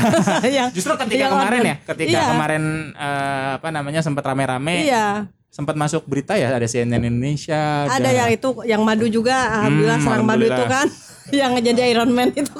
yang 0.58 0.67
Justru 0.69 0.93
ketika 0.99 1.19
yang 1.19 1.32
kemarin 1.32 1.60
order. 1.60 1.69
ya, 1.69 1.76
ketika 1.88 2.10
Iya. 2.15 2.26
kemarin 2.30 2.63
eh, 2.91 3.49
apa 3.58 3.67
namanya 3.69 4.02
sempat 4.02 4.23
rame-rame, 4.23 4.76
Iya, 4.84 5.08
sempat 5.47 5.73
masuk 5.73 6.06
berita 6.06 6.34
ya 6.34 6.49
ada 6.49 6.65
CNN 6.65 7.02
Indonesia, 7.02 7.86
ada 7.88 8.10
yang 8.10 8.30
itu 8.30 8.49
yang 8.63 8.82
madu 8.82 9.06
juga 9.06 9.34
alhamdulillah 9.56 9.97
Hmm, 9.97 10.06
serang 10.08 10.26
madu 10.26 10.45
itu 10.45 10.63
kan 10.65 10.88
yang 11.39 11.55
jadi 11.59 11.95
Iron 11.95 12.12
Man 12.12 12.36
itu. 12.36 12.51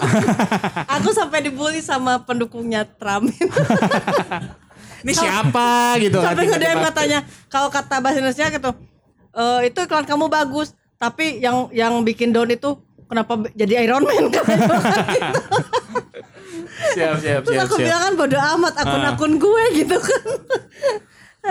Aku 1.00 1.12
sampai 1.12 1.44
dibully 1.44 1.84
sama 1.84 2.24
pendukungnya 2.24 2.88
Trump. 2.88 3.28
ini 5.04 5.12
siapa 5.12 6.00
gitu 6.00 6.16
kan? 6.16 6.32
sampai 6.32 6.48
tiba-tiba. 6.48 6.88
katanya 6.88 7.20
kalau 7.52 7.68
kata 7.68 8.00
bahasa 8.00 8.24
Indonesia 8.24 8.48
gitu 8.48 8.72
"Eh, 9.36 9.60
itu 9.68 9.80
iklan 9.84 10.08
kamu 10.08 10.32
bagus 10.32 10.72
tapi 10.96 11.44
yang 11.44 11.68
yang 11.76 12.00
bikin 12.08 12.32
down 12.32 12.48
itu 12.48 12.80
kenapa 13.12 13.36
jadi 13.52 13.84
Iron 13.84 14.08
Man 14.08 14.32
katanya 14.32 14.64
gitu. 14.64 15.44
Siap 16.96 17.16
siap 17.20 17.42
Terus 17.44 17.52
siap 17.52 17.68
aku 17.68 17.76
siap. 17.76 17.84
bilang 17.84 18.02
kan 18.02 18.14
bodo 18.16 18.40
amat 18.40 18.74
akun-akun 18.80 19.34
gue 19.36 19.64
gitu 19.76 19.98
kan. 20.00 20.26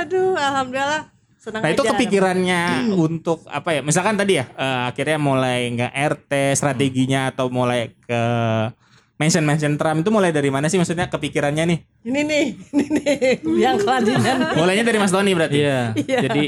Aduh, 0.00 0.32
alhamdulillah 0.32 1.11
senang 1.42 1.58
Nah 1.58 1.70
itu 1.74 1.82
kepikirannya 1.82 2.62
untuk 2.94 3.42
apa 3.50 3.74
ya? 3.74 3.80
Misalkan 3.82 4.14
tadi 4.14 4.38
ya 4.38 4.46
eh, 4.46 4.82
akhirnya 4.86 5.18
mulai 5.18 5.66
nggak 5.74 5.90
RT 5.90 6.32
strateginya 6.54 7.34
atau 7.34 7.50
mulai 7.50 7.90
ke 7.98 8.22
mention 9.18 9.42
mention 9.42 9.74
Trump 9.74 10.06
itu 10.06 10.10
mulai 10.10 10.30
dari 10.30 10.50
mana 10.54 10.70
sih 10.70 10.78
maksudnya 10.78 11.10
kepikirannya 11.10 11.64
nih? 11.66 11.78
Ini 12.06 12.20
nih, 12.22 12.44
ini 12.74 12.84
nih 12.94 13.18
yang 13.58 13.78
keladinan. 13.78 14.36
Mulainya 14.58 14.82
dari 14.86 14.98
Mas 14.98 15.10
Tony 15.14 15.30
berarti. 15.34 15.58
Iya. 15.62 15.94
Iya. 15.94 16.18
Jadi 16.30 16.44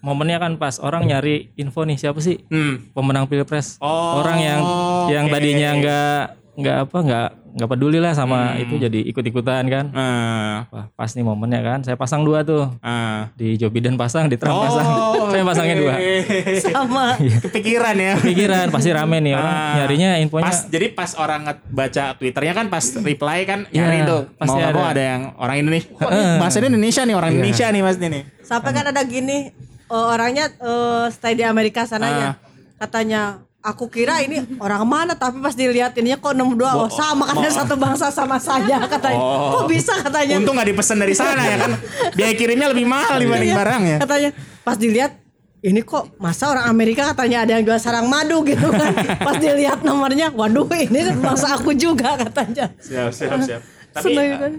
momennya 0.00 0.36
kan 0.40 0.52
pas 0.60 0.76
orang 0.80 1.08
nyari 1.08 1.52
info 1.56 1.84
nih 1.84 1.96
siapa 1.96 2.20
sih 2.20 2.44
Hmm. 2.52 2.92
pemenang 2.92 3.24
pilpres. 3.24 3.80
Oh, 3.80 4.20
orang 4.20 4.38
yang 4.40 4.60
yang 5.08 5.24
tadinya 5.28 5.68
nggak 5.80 6.43
nggak 6.54 6.76
apa 6.84 6.98
nggak 7.00 7.28
nggak 7.54 7.68
peduli 7.68 7.98
lah 7.98 8.10
sama 8.12 8.50
Hmm. 8.50 8.62
itu 8.62 8.74
jadi 8.76 9.00
ikut-ikutan 9.04 9.62
kan. 9.64 9.84
Eh, 9.88 10.54
Wah, 10.66 10.86
pas 10.92 11.06
nih 11.08 11.22
momennya 11.22 11.60
kan. 11.60 11.78
Saya 11.80 11.94
pasang 11.94 12.22
dua 12.22 12.42
tuh. 12.42 12.66
eh. 12.76 13.30
Di 13.32 13.54
Joe 13.54 13.68
Biden 13.68 13.94
pasang, 13.94 14.26
di 14.26 14.34
Trump 14.34 14.58
pasang. 14.60 14.86
Saya 15.28 15.42
pasangnya 15.44 15.76
dua. 15.76 15.94
Sama. 16.66 17.14
Kepikiran 17.16 17.94
ya. 17.96 18.14
Pikiran 18.18 18.66
pasti 18.68 18.90
rame 18.90 19.18
nih 19.20 19.32
orang 19.32 19.50
Ah. 19.52 19.74
nyarinya 19.76 20.10
infonya. 20.16 20.44
Pas 20.44 20.66
jadi 20.66 20.86
pas 20.90 21.10
orang 21.14 21.42
baca 21.64 22.04
Twitternya 22.12 22.52
kan 22.52 22.66
pas 22.68 22.82
reply 22.92 23.38
kan 23.44 23.60
Iya, 23.68 23.78
nyari 23.80 23.98
tuh 24.04 24.20
pasti 24.36 24.48
mau 24.48 24.58
nggak 24.58 24.72
mau 24.72 24.82
ada. 24.82 24.90
ada 24.90 25.02
yang 25.04 25.22
orang 25.36 25.56
Indonesia. 25.60 25.90
Kok 25.92 26.08
ini 26.08 26.24
bahasanya 26.36 26.66
Indonesia 26.68 27.02
nih 27.04 27.14
orang 27.14 27.30
Indonesia 27.32 27.66
nih 27.68 27.80
Mas 27.80 27.96
ini. 27.98 28.20
Sampai 28.40 28.70
kan 28.72 28.84
ada 28.84 29.02
gini 29.04 29.38
eh, 29.84 30.06
orangnya 30.10 30.50
eh, 30.50 31.06
stay 31.08 31.34
di 31.34 31.42
Amerika 31.42 31.82
sananya. 31.84 32.34
Katanya 32.76 33.38
aku 33.64 33.88
kira 33.88 34.20
ini 34.20 34.44
orang 34.60 34.84
mana 34.84 35.16
tapi 35.16 35.40
pas 35.40 35.56
dilihat 35.56 35.96
ininya 35.96 36.20
kok 36.20 36.36
nomor 36.36 36.54
dua 36.54 36.70
oh 36.76 36.92
sama 36.92 37.24
katanya 37.32 37.52
satu 37.64 37.74
bangsa 37.80 38.12
sama 38.12 38.36
saja 38.36 38.84
katanya. 38.84 39.16
Oh. 39.16 39.64
Kok 39.64 39.72
bisa 39.72 39.96
katanya? 40.04 40.36
Untung 40.36 40.52
nggak 40.52 40.68
dipesan 40.76 41.00
dari 41.00 41.16
sana 41.16 41.40
ya 41.48 41.56
kan. 41.56 41.72
Biaya 42.12 42.36
kirimnya 42.36 42.68
lebih 42.68 42.84
mahal 42.84 43.16
dibanding 43.16 43.56
Iya, 43.56 43.56
barang 43.56 43.82
ya. 43.88 43.98
Katanya 44.04 44.30
pas 44.60 44.76
dilihat 44.76 45.12
ini 45.64 45.80
kok 45.80 46.12
masa 46.20 46.52
orang 46.52 46.68
Amerika 46.68 47.08
katanya 47.16 47.48
ada 47.48 47.56
yang 47.56 47.64
jual 47.64 47.80
sarang 47.80 48.04
madu 48.04 48.44
gitu 48.44 48.68
kan. 48.68 48.92
pas 49.24 49.40
dilihat 49.40 49.80
nomornya, 49.80 50.28
waduh 50.36 50.68
ini 50.76 51.08
masa 51.16 51.56
aku 51.56 51.72
juga 51.72 52.20
katanya. 52.20 52.68
Siap 52.76 53.10
siap 53.16 53.40
siap. 53.48 53.60
Tapi 53.94 54.10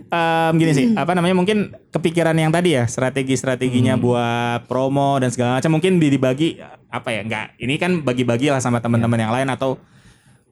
em, 0.07 0.53
gini 0.55 0.71
sih, 0.71 0.85
apa 0.95 1.11
namanya 1.11 1.35
mungkin 1.35 1.57
kepikiran 1.91 2.31
yang 2.33 2.49
tadi 2.49 2.79
ya, 2.79 2.87
strategi-strateginya 2.87 3.99
buat 3.99 4.63
promo 4.65 5.19
dan 5.19 5.27
segala 5.27 5.59
macam 5.59 5.75
mungkin 5.75 5.99
di- 5.99 6.07
dibagi 6.09 6.49
apa 6.87 7.11
ya? 7.11 7.19
Enggak, 7.19 7.45
ini 7.59 7.75
kan 7.75 7.99
bagi-bagi 7.99 8.47
lah 8.47 8.63
sama 8.63 8.79
teman-teman 8.79 9.19
yang 9.19 9.35
lain 9.35 9.51
atau 9.51 9.75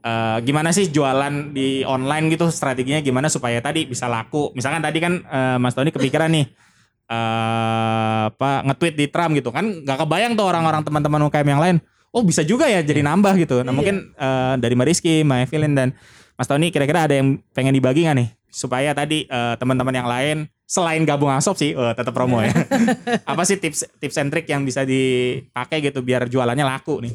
eh, 0.04 0.38
gimana 0.44 0.76
sih 0.76 0.92
jualan 0.92 1.56
di 1.56 1.88
online 1.88 2.28
gitu 2.28 2.52
strateginya 2.52 3.00
gimana 3.00 3.32
supaya 3.32 3.64
tadi 3.64 3.88
bisa 3.88 4.12
laku. 4.12 4.52
Misalkan 4.52 4.84
tadi 4.84 5.00
kan 5.00 5.24
eh, 5.24 5.58
Mas 5.64 5.74
Tony 5.74 5.90
kepikiran 5.90 6.28
nih 6.28 6.46
eh 7.04 8.22
apa 8.32 8.64
nge-tweet 8.64 8.96
di 8.96 9.06
Trump 9.12 9.36
gitu 9.36 9.52
kan 9.52 9.84
nggak 9.84 10.08
kebayang 10.08 10.40
tuh 10.40 10.48
orang-orang 10.48 10.84
teman-teman 10.84 11.24
UKM 11.32 11.48
yang 11.48 11.62
lain. 11.64 11.78
Oh 12.14 12.22
bisa 12.22 12.46
juga 12.46 12.68
ya 12.68 12.84
jadi 12.84 13.00
nambah 13.02 13.40
gitu. 13.40 13.64
Nah 13.64 13.72
mungkin 13.72 14.12
eh, 14.12 14.54
dari 14.60 14.76
Mariski, 14.76 15.24
Mbak 15.24 15.40
Evelyn 15.48 15.74
dan 15.76 15.90
Mas 16.36 16.48
Tony 16.52 16.68
kira-kira 16.68 17.08
ada 17.08 17.16
yang 17.16 17.40
pengen 17.56 17.72
dibagi 17.72 18.04
nggak 18.04 18.18
nih 18.20 18.30
supaya 18.54 18.94
tadi 18.94 19.26
eh, 19.26 19.56
teman-teman 19.58 19.90
yang 19.92 20.06
lain 20.06 20.38
selain 20.64 21.02
gabung 21.02 21.28
asop 21.28 21.58
sih 21.58 21.74
eh, 21.74 21.94
tetap 21.94 22.14
promo 22.14 22.38
ya. 22.40 22.54
Apa 23.26 23.42
sih 23.44 23.58
tips 23.58 23.90
tips 23.98 24.16
and 24.16 24.30
trick 24.30 24.46
yang 24.46 24.62
bisa 24.62 24.86
dipakai 24.86 25.82
gitu 25.82 26.00
biar 26.00 26.26
jualannya 26.26 26.62
laku 26.62 27.02
nih? 27.02 27.14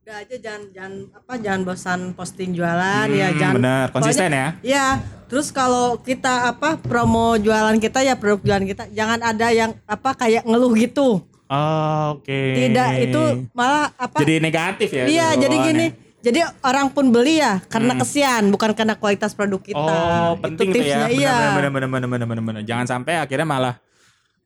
Udah 0.00 0.16
aja 0.18 0.36
jangan 0.40 0.62
jangan 0.72 0.92
apa 1.12 1.32
jangan 1.36 1.60
bosan 1.62 2.00
posting 2.12 2.56
jualan 2.56 3.06
ya 3.12 3.28
Hmm, 3.28 3.36
jangan 3.36 3.54
bener, 3.54 3.84
konsisten 3.92 4.24
Pokoknya- 4.24 4.40
ya. 4.56 4.64
Iya, 4.64 4.86
terus 5.28 5.52
kalau 5.52 6.00
kita 6.00 6.48
apa 6.48 6.80
promo 6.80 7.36
jualan 7.36 7.76
kita 7.76 8.00
ya 8.00 8.16
produk 8.16 8.40
jualan 8.40 8.64
kita 8.66 8.88
jangan 8.88 9.20
ada 9.20 9.52
yang 9.52 9.76
apa 9.84 10.16
kayak 10.16 10.48
ngeluh 10.48 10.72
gitu. 10.72 11.20
Oh, 11.44 12.04
Oke. 12.14 12.32
Tidak 12.58 12.90
itu 13.02 13.22
malah 13.52 13.92
apa 13.94 14.16
jadi 14.18 14.36
negatif 14.38 14.88
ya. 14.90 15.04
Iya, 15.04 15.28
jadi 15.38 15.56
gini. 15.62 15.86
bawaannya. 15.88 16.07
Jadi 16.28 16.44
orang 16.60 16.92
pun 16.92 17.08
beli 17.08 17.40
ya 17.40 17.64
karena 17.72 17.96
kesian, 17.96 18.52
bukan 18.52 18.76
karena 18.76 19.00
kualitas 19.00 19.32
produk 19.32 19.56
kita. 19.64 19.80
Hmm. 19.80 20.28
Oh, 20.28 20.32
penting 20.36 20.68
tuh 20.76 20.84
ya. 20.84 21.08
tipsnya, 21.08 21.08
iya. 21.08 21.36
Benar, 21.56 21.72
benar, 21.72 21.88
benar, 21.88 22.08
benar, 22.12 22.26
benar, 22.28 22.44
benar. 22.44 22.62
Jangan 22.68 22.84
sampai 22.84 23.16
akhirnya 23.16 23.48
malah 23.48 23.74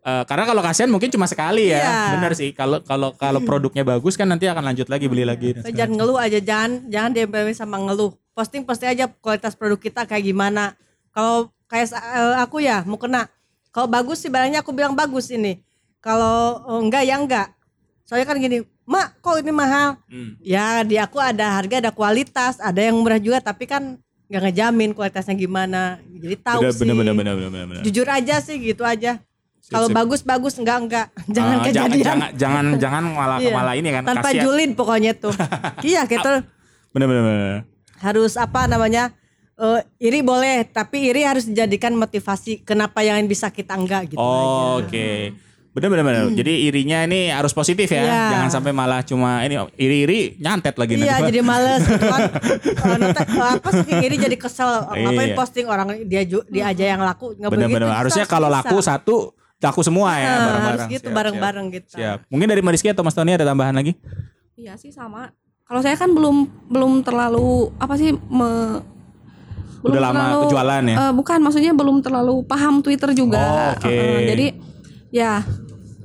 eh, 0.07 0.23
karena 0.31 0.45
kalau 0.47 0.63
kasihan 0.63 0.91
mungkin 0.95 1.11
cuma 1.11 1.27
sekali 1.27 1.75
ya. 1.75 1.83
Iya. 1.83 1.99
Benar 2.15 2.33
sih. 2.39 2.55
Kalau 2.55 2.79
kalau 2.87 3.19
kalau 3.19 3.43
produknya 3.49 3.83
bagus 3.83 4.15
kan 4.15 4.31
nanti 4.31 4.47
akan 4.47 4.63
lanjut 4.63 4.87
lagi 4.87 5.11
beli 5.11 5.27
lagi. 5.27 5.59
dan 5.59 5.67
Jangan 5.75 5.93
ngeluh 5.99 6.19
aja, 6.23 6.39
jangan 6.39 6.71
jangan 6.87 7.11
DMPW 7.11 7.49
sama 7.51 7.77
ngeluh. 7.83 8.15
Posting 8.33 8.63
posting 8.63 8.95
aja 8.95 9.11
kualitas 9.11 9.59
produk 9.59 9.83
kita 9.83 10.07
kayak 10.07 10.23
gimana. 10.23 10.79
Kalau 11.11 11.51
kayak 11.67 11.91
eh, 11.99 12.37
aku 12.39 12.63
ya 12.63 12.87
mau 12.87 13.03
kena. 13.03 13.27
Kalau 13.75 13.91
bagus 13.91 14.23
sih 14.23 14.31
barangnya 14.31 14.63
aku 14.63 14.71
bilang 14.71 14.95
bagus 14.95 15.35
ini. 15.35 15.59
Kalau 15.99 16.63
eh, 16.63 16.79
enggak 16.79 17.03
ya 17.03 17.19
enggak. 17.19 17.49
Soalnya 18.13 18.29
kan 18.29 18.37
gini, 18.37 18.61
Mak, 18.85 19.25
kok 19.25 19.41
ini 19.41 19.49
mahal? 19.49 19.97
Hmm. 20.05 20.37
Ya 20.39 20.85
di 20.85 21.01
aku 21.01 21.17
ada 21.17 21.57
harga, 21.57 21.81
ada 21.81 21.89
kualitas, 21.89 22.61
ada 22.61 22.77
yang 22.77 22.93
murah 22.95 23.17
juga 23.17 23.41
tapi 23.41 23.65
kan 23.65 23.97
nggak 24.29 24.43
ngejamin 24.45 24.93
kualitasnya 24.93 25.33
gimana. 25.33 25.97
Jadi 26.13 26.37
tahu 26.37 26.61
Benar, 26.61 26.73
sih. 26.75 26.81
benar, 26.85 26.95
benar, 26.95 27.15
benar, 27.17 27.35
benar, 27.41 27.65
benar. 27.67 27.83
Jujur 27.83 28.05
aja 28.05 28.37
sih 28.39 28.61
gitu 28.61 28.85
aja. 28.85 29.17
Kalau 29.65 29.89
sip. 29.89 29.97
bagus 29.97 30.21
bagus 30.21 30.55
enggak 30.55 30.77
enggak. 30.79 31.07
Jangan 31.27 31.57
Ah, 31.57 31.65
jangan, 31.65 31.65
kejadian. 31.65 32.05
jangan, 32.05 32.31
jangan, 32.37 32.65
jangan 32.77 33.03
malah 33.09 33.39
Iya. 33.41 33.49
malah 33.51 33.75
ini 33.75 33.89
kan. 33.91 34.03
Tanpa 34.05 34.29
kasihan. 34.29 34.45
julid 34.45 34.71
pokoknya 34.75 35.13
tuh. 35.15 35.33
iya 35.89 36.05
gitu. 36.05 36.33
Benar, 36.93 37.07
benar, 37.09 37.23
benar. 37.25 37.59
harus 37.97 38.37
apa 38.37 38.67
namanya 38.67 39.09
eh, 39.55 39.81
iri 39.99 40.21
boleh 40.21 40.67
tapi 40.67 41.09
iri 41.09 41.25
harus 41.25 41.47
dijadikan 41.47 41.95
motivasi 41.95 42.61
kenapa 42.61 43.01
yang 43.01 43.25
bisa 43.25 43.49
kita 43.49 43.73
enggak 43.73 44.11
gitu 44.11 44.21
Oh, 44.21 44.85
aja. 44.85 45.33
Oke. 45.73 45.81
Benar 45.81 45.89
benar 45.91 46.05
benar. 46.05 46.25
Jadi 46.31 46.53
irinya 46.63 46.99
ini 47.03 47.29
harus 47.29 47.51
positif 47.51 47.89
ya. 47.89 48.05
Iya. 48.05 48.21
Jangan 48.31 48.49
sampai 48.53 48.71
malah 48.71 49.01
cuma 49.01 49.41
ini 49.41 49.57
iri-iri 49.75 50.37
nyantet 50.37 50.77
lagi 50.77 50.95
Iya 50.95 51.17
nanti. 51.17 51.29
jadi 51.29 51.41
males 51.41 51.81
gitu 51.83 52.05
kan. 52.05 52.21
Eh, 52.83 52.99
nanti, 52.99 53.21
apa 53.33 53.69
sih 53.73 53.93
iri 53.97 54.17
jadi 54.17 54.37
kesel 54.37 54.69
ngapain 54.87 55.33
Iya. 55.33 55.37
posting 55.39 55.65
orang 55.65 55.89
dia 56.05 56.23
dia 56.27 56.65
aja 56.67 56.85
yang 56.87 57.01
laku 57.01 57.33
nggak 57.33 57.49
Benar 57.49 57.67
begitu 57.67 57.77
benar. 57.81 57.97
Harusnya 57.97 58.25
kalau 58.27 58.47
laku 58.47 58.77
satu 58.79 59.17
laku 59.57 59.81
semua 59.81 60.13
ya 60.13 60.27
Nah, 60.27 60.29
bareng-bareng. 60.29 60.67
harus 60.67 60.85
gitu 60.91 61.07
Siap, 61.07 61.15
bareng-bareng 61.15 61.65
siap. 61.65 61.77
gitu. 61.79 61.95
Siap. 61.97 62.19
Mungkin 62.29 62.47
dari 62.47 62.61
Mariski 62.61 62.89
atau 62.89 63.01
Mas 63.01 63.15
Tony 63.15 63.31
ada 63.31 63.47
tambahan 63.47 63.73
lagi? 63.73 63.97
Iya 64.53 64.77
sih 64.77 64.93
sama. 64.93 65.33
Kalau 65.63 65.81
saya 65.81 65.97
kan 65.97 66.11
belum 66.11 66.37
belum 66.69 67.01
terlalu 67.01 67.73
apa 67.79 67.97
sih 67.97 68.13
me, 68.13 68.83
Udah 69.81 69.99
lama 70.05 70.47
jualan 70.47 70.83
ya? 70.85 70.97
eh, 71.01 71.13
bukan, 71.13 71.39
maksudnya 71.41 71.73
belum 71.73 71.99
terlalu 71.99 72.45
paham 72.45 72.79
Twitter 72.79 73.11
juga. 73.13 73.39
Oh, 73.39 73.69
oke. 73.75 73.89
Eh, 73.89 74.21
jadi 74.29 74.47
ya 75.13 75.45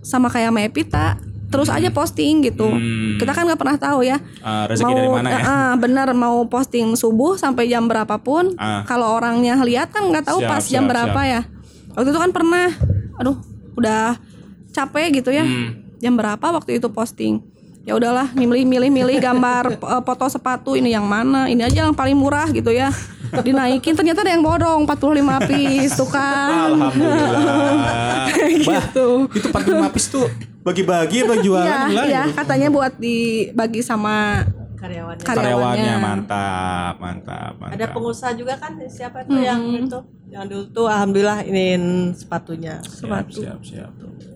sama 0.04 0.28
kayak 0.28 0.52
sama 0.52 0.62
Epita, 0.62 1.08
terus 1.48 1.72
aja 1.72 1.90
posting 1.90 2.44
gitu. 2.44 2.68
Hmm. 2.68 3.16
Kita 3.18 3.32
kan 3.32 3.48
nggak 3.48 3.60
pernah 3.60 3.78
tahu 3.80 4.04
ya. 4.04 4.20
Eh, 4.20 4.64
rezeki 4.68 4.94
dari 4.94 5.10
mana 5.10 5.28
ya? 5.32 5.40
eh, 5.40 5.44
eh, 5.48 5.74
benar 5.80 6.08
mau 6.14 6.44
posting 6.46 6.94
subuh 7.00 7.40
sampai 7.40 7.72
jam 7.72 7.88
berapapun. 7.88 8.54
Ah. 8.60 8.84
Kalau 8.84 9.16
orangnya 9.16 9.56
lihat 9.64 9.96
kan 9.96 10.06
nggak 10.08 10.28
tahu 10.28 10.44
Siap, 10.44 10.52
pas 10.52 10.64
jam 10.68 10.84
siap, 10.86 10.92
berapa 10.92 11.22
ya. 11.24 11.42
Waktu 11.98 12.10
itu 12.14 12.20
kan 12.22 12.32
pernah, 12.36 12.70
aduh, 13.18 13.40
udah 13.80 14.20
capek 14.76 15.24
gitu 15.24 15.34
ya. 15.34 15.48
Hmm. 15.48 15.88
Jam 15.98 16.14
berapa 16.14 16.46
waktu 16.54 16.78
itu 16.78 16.92
posting? 16.94 17.42
Ya 17.88 17.96
udahlah, 17.96 18.36
milih-milih-milih 18.36 19.16
gambar 19.18 19.64
eh, 19.96 20.02
foto 20.04 20.28
sepatu 20.28 20.76
ini 20.76 20.92
yang 20.92 21.08
mana? 21.08 21.48
Ini 21.48 21.64
aja 21.64 21.88
yang 21.88 21.96
paling 21.96 22.20
murah 22.20 22.52
gitu 22.52 22.68
ya. 22.68 22.92
Dinaikin 23.28 23.96
ternyata 23.96 24.24
ada 24.24 24.32
yang 24.32 24.44
bodong 24.44 24.84
45 24.84 25.48
piece 25.48 25.96
tuh 25.96 26.08
kan. 26.08 26.76
Alhamdulillah. 26.76 28.28
Bah, 28.68 28.84
gitu. 28.92 29.08
itu 29.32 29.48
45 29.50 29.94
piece 29.96 30.08
tuh 30.12 30.28
bagi-bagi 30.62 31.24
apa 31.24 31.40
jualan 31.40 31.64
Iya, 31.64 31.78
jualan 31.88 32.06
iya, 32.06 32.22
gitu? 32.28 32.36
katanya 32.36 32.68
buat 32.68 32.94
dibagi 33.00 33.80
sama 33.80 34.44
karyawannya 34.76 35.24
Karyawannya 35.24 35.24
karyawannya. 35.24 35.96
mantap, 35.98 36.94
mantap, 37.00 37.54
mantap. 37.56 37.76
ada 37.80 37.86
pengusaha 37.88 38.32
juga 38.36 38.60
kan 38.60 38.76
siapa 38.86 39.24
tuh 39.24 39.40
yang 39.40 39.64
itu 39.80 40.00
yang 40.28 40.44
dulu 40.44 40.64
tuh 40.70 40.86
alhamdulillah 40.86 41.40
iniin 41.42 42.12
sepatunya 42.14 42.84
siap, 42.84 43.32
siap, 43.32 43.60
siap. 43.64 43.92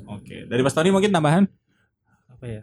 Oke, 0.07 0.47
dari 0.47 0.61
Mas 0.63 0.71
Tony 0.71 0.89
mungkin 0.89 1.11
tambahan? 1.11 1.43
Apa 2.31 2.45
ya? 2.47 2.61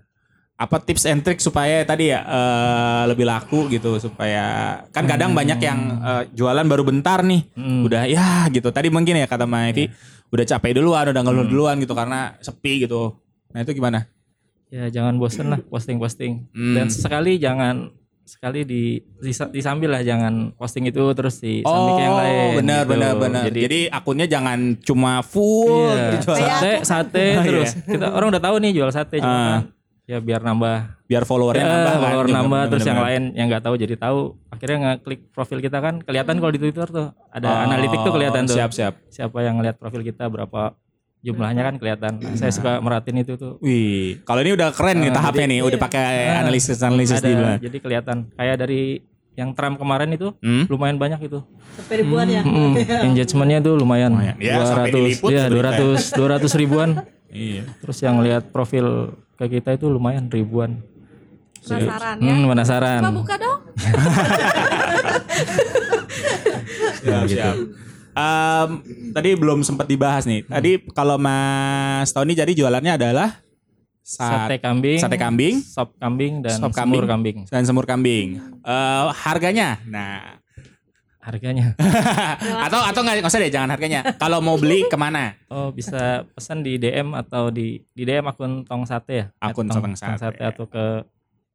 Apa 0.59 0.77
tips 0.79 1.07
and 1.07 1.23
trick 1.23 1.39
supaya 1.39 1.81
tadi 1.83 2.11
ya 2.11 2.19
eh, 2.21 3.03
lebih 3.07 3.23
laku 3.23 3.67
gitu 3.69 3.95
supaya 3.97 4.45
kan 4.89 5.07
kadang 5.07 5.31
banyak 5.31 5.57
yang 5.57 5.79
eh, 5.97 6.23
jualan 6.33 6.67
baru 6.67 6.83
bentar 6.83 7.23
nih 7.23 7.47
Hmm. 7.55 7.87
udah 7.87 8.05
ya 8.05 8.47
gitu 8.49 8.69
tadi 8.69 8.89
mungkin 8.89 9.15
ya 9.15 9.25
kata 9.25 9.45
Mbak 9.45 9.63
Evi 9.69 9.85
udah 10.29 10.45
capek 10.45 10.75
duluan 10.75 11.07
udah 11.07 11.23
ngeluh 11.23 11.47
duluan 11.47 11.79
gitu 11.79 11.93
karena 11.93 12.35
sepi 12.39 12.83
gitu 12.83 13.15
nah 13.49 13.61
itu 13.61 13.73
gimana 13.73 14.11
Ya 14.69 14.93
jangan 14.93 15.17
bosen 15.17 15.49
lah 15.49 15.65
posting-posting. 15.65 16.53
Hmm. 16.53 16.77
Dan 16.77 16.87
sekali 16.89 17.41
jangan 17.41 17.89
sekali 18.23 18.61
di 18.63 19.01
disa- 19.17 19.49
disambil 19.49 19.89
lah 19.89 20.03
jangan 20.03 20.53
posting 20.53 20.85
itu 20.85 21.01
terus 21.17 21.41
disambil 21.41 21.97
ke 21.97 22.03
yang 22.03 22.13
lain. 22.15 22.51
benar 22.55 22.79
gitu. 22.79 22.91
benar 22.93 23.13
benar 23.17 23.43
Jadi, 23.49 23.61
jadi, 23.65 23.81
akunnya 23.89 24.27
jangan 24.29 24.77
cuma 24.79 25.25
full 25.25 25.89
iya, 25.89 26.21
sate 26.21 26.73
sate 26.85 27.27
Oh, 27.33 27.45
terus. 27.47 27.71
iya. 27.73 27.89
Kita 27.89 28.07
orang 28.11 28.29
udah 28.29 28.43
tahu 28.43 28.57
nih 28.61 28.73
jual 28.75 28.91
sate 28.91 29.17
cuma 29.17 29.33
Ah. 29.33 29.41
kan, 29.41 29.63
ya 30.09 30.19
biar 30.19 30.41
nambah. 30.41 31.05
Biar 31.05 31.23
followernya 31.23 31.61
ya, 31.61 31.69
nambah 31.69 31.93
kan. 31.93 32.01
follower 32.01 32.27
juga. 32.27 32.37
nambah 32.41 32.63
terus 32.69 32.85
yang 32.85 33.01
lain 33.01 33.23
yang 33.33 33.47
nggak 33.47 33.63
tahu 33.63 33.75
jadi 33.77 33.95
tahu. 33.95 34.21
Akhirnya 34.49 34.77
ngeklik 34.97 35.21
profil 35.31 35.59
kita 35.61 35.79
kan 35.79 36.01
kelihatan 36.01 36.41
kalau 36.41 36.49
di 36.49 36.59
Twitter 36.59 36.89
tuh. 36.89 37.09
Ada 37.29 37.69
analitik 37.69 38.01
tuh 38.01 38.13
kelihatan 38.13 38.43
tuh. 38.45 38.55
Oh, 38.55 38.59
siap 38.59 38.71
siap. 38.73 38.95
Siapa 39.07 39.39
yang 39.45 39.61
ngeliat 39.61 39.77
profil 39.77 40.01
kita 40.01 40.27
berapa 40.27 40.73
jumlahnya 41.19 41.63
kan 41.63 41.75
kelihatan. 41.77 42.13
Nah, 42.17 42.35
saya 42.35 42.49
suka 42.49 42.81
merhatiin 42.81 43.21
itu 43.21 43.37
tuh. 43.37 43.61
Wih, 43.61 44.23
kalau 44.23 44.41
ini 44.41 44.57
udah 44.57 44.73
keren 44.73 44.97
nih 44.99 45.11
Ah, 45.11 45.15
tahapnya 45.21 45.47
nih, 45.47 45.61
udah 45.61 45.79
pakai 45.79 46.07
analisis 46.41 46.81
analisis 46.81 47.21
di 47.21 47.31
ada 47.31 47.59
jadi 47.59 47.77
kelihatan. 47.77 48.17
Kayak 48.33 48.57
dari 48.59 49.03
yang 49.35 49.55
Trump 49.55 49.79
kemarin 49.79 50.11
itu 50.11 50.35
Hmm? 50.39 50.67
lumayan 50.67 50.97
banyak 50.97 51.21
itu. 51.23 51.39
Sampai 51.75 52.03
ribuan 52.03 52.27
ya? 52.27 52.43
Hmm, 52.43 52.75
engagementnya 53.07 53.59
tuh 53.61 53.75
lumayan, 53.77 54.11
Lumayan. 54.11 54.35
Ya, 54.39 54.63
sampai 54.65 54.91
200 54.91 54.97
diliput 54.97 55.31
ya 55.31 55.45
berita 55.47 55.71
200 55.79 56.49
200 56.49 56.55
ribuan. 56.59 56.91
Iya. 57.29 57.69
terus 57.85 58.01
yang 58.01 58.25
lihat 58.25 58.49
profil 58.49 59.13
ke 59.39 59.47
kita 59.49 59.71
itu 59.73 59.87
lumayan 59.87 60.27
ribuan 60.27 60.83
Penasaran 61.59 62.17
ya. 62.19 62.33
hmm, 62.33 62.45
penasaran 62.47 63.01
Coba 63.01 63.13
buka 63.13 63.35
dong. 63.37 63.61
Siap, 66.99 67.25
siap. 67.31 67.55
Em, 68.11 68.69
tadi 69.11 69.31
belum 69.33 69.63
sempat 69.63 69.87
dibahas 69.87 70.23
nih. 70.25 70.43
Tadi 70.45 70.71
kalau 70.91 71.15
Mas 71.17 72.11
Tony 72.11 72.33
jadi 72.33 72.51
jualannya 72.51 72.95
adalah 72.95 73.39
sa- 74.01 74.49
sate 74.49 74.59
kambing 74.59 74.97
sate 74.97 75.15
kambing 75.15 75.61
sop 75.61 75.93
kambing 75.99 76.41
dan 76.41 76.57
Sop 76.57 76.73
semur 76.73 77.05
kambing. 77.05 77.07
kambing 77.07 77.37
dan 77.47 77.63
semur 77.63 77.85
kambing. 77.85 78.29
Eh, 78.59 79.05
harganya, 79.15 79.79
nah 79.85 80.41
harganya 81.29 81.77
atau 82.67 82.81
atau 82.81 83.01
nggak 83.01 83.21
nggak 83.21 83.29
usah 83.29 83.39
deh, 83.39 83.53
jangan 83.53 83.69
harganya. 83.69 84.01
Kalau 84.17 84.41
mau 84.41 84.57
beli 84.57 84.83
ke 84.85 84.97
mana? 84.97 85.37
oh 85.47 85.69
bisa 85.69 86.25
pesan 86.31 86.61
di 86.61 86.77
DM 86.77 87.13
atau 87.13 87.49
di 87.49 87.85
di 87.93 88.03
DM 88.03 88.25
akun 88.25 88.65
tong 88.65 88.83
sate 88.83 89.13
ya 89.13 89.27
Akun 89.39 89.69
Tong- 89.69 89.85
Tong 89.85 89.95
Sate. 89.95 90.41
atau 90.41 90.65
ke 90.65 91.05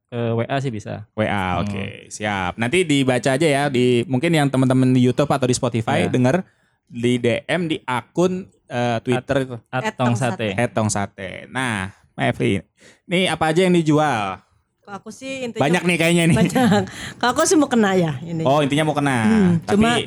ke 0.08 0.20
WA 0.32 0.58
sih 0.58 0.70
bisa 0.70 1.10
WA, 1.14 1.58
oke, 1.60 2.06
siap. 2.08 2.54
Nanti 2.56 2.86
dibaca 2.86 3.34
aja 3.34 3.48
ya 3.50 3.66
di 3.66 4.06
mungkin 4.06 4.30
yang 4.30 4.46
teman-teman 4.46 4.94
di 4.94 5.02
YouTube 5.02 5.28
atau 5.28 5.50
di 5.50 5.54
Spotify 5.54 6.06
Ya. 6.06 6.08
denger 6.08 6.46
di 6.86 7.18
DM 7.18 7.62
di 7.66 7.78
akun 7.82 8.46
eh, 8.64 8.98
Twitter 9.02 9.58
at 9.68 9.82
At 9.84 9.94
tong 9.94 10.14
Tong 10.14 10.16
sate 10.16 10.54
Hetong 10.54 10.90
Sate. 10.90 11.50
Nah, 11.50 11.90
Evi, 12.14 12.62
ini 13.06 13.26
apa 13.26 13.50
aja 13.50 13.66
yang 13.66 13.74
dijual? 13.74 14.38
Kalau 14.84 15.00
aku 15.00 15.10
sih 15.10 15.48
intinya 15.48 15.64
Banyak 15.64 15.84
nih 15.86 15.96
kayaknya 15.96 16.24
nih. 16.26 16.36
banyak 16.38 16.54
kalau 17.20 17.32
aku 17.32 17.42
sih 17.44 17.56
mau 17.56 17.66
kena 17.66 17.96
ya 17.96 18.20
ini 18.22 18.44
Oh 18.44 18.60
intinya 18.60 18.84
mau 18.84 18.92
kena. 18.92 19.16
Hmm, 19.18 19.52
Tapi 19.64 19.80
cuma- 19.80 20.00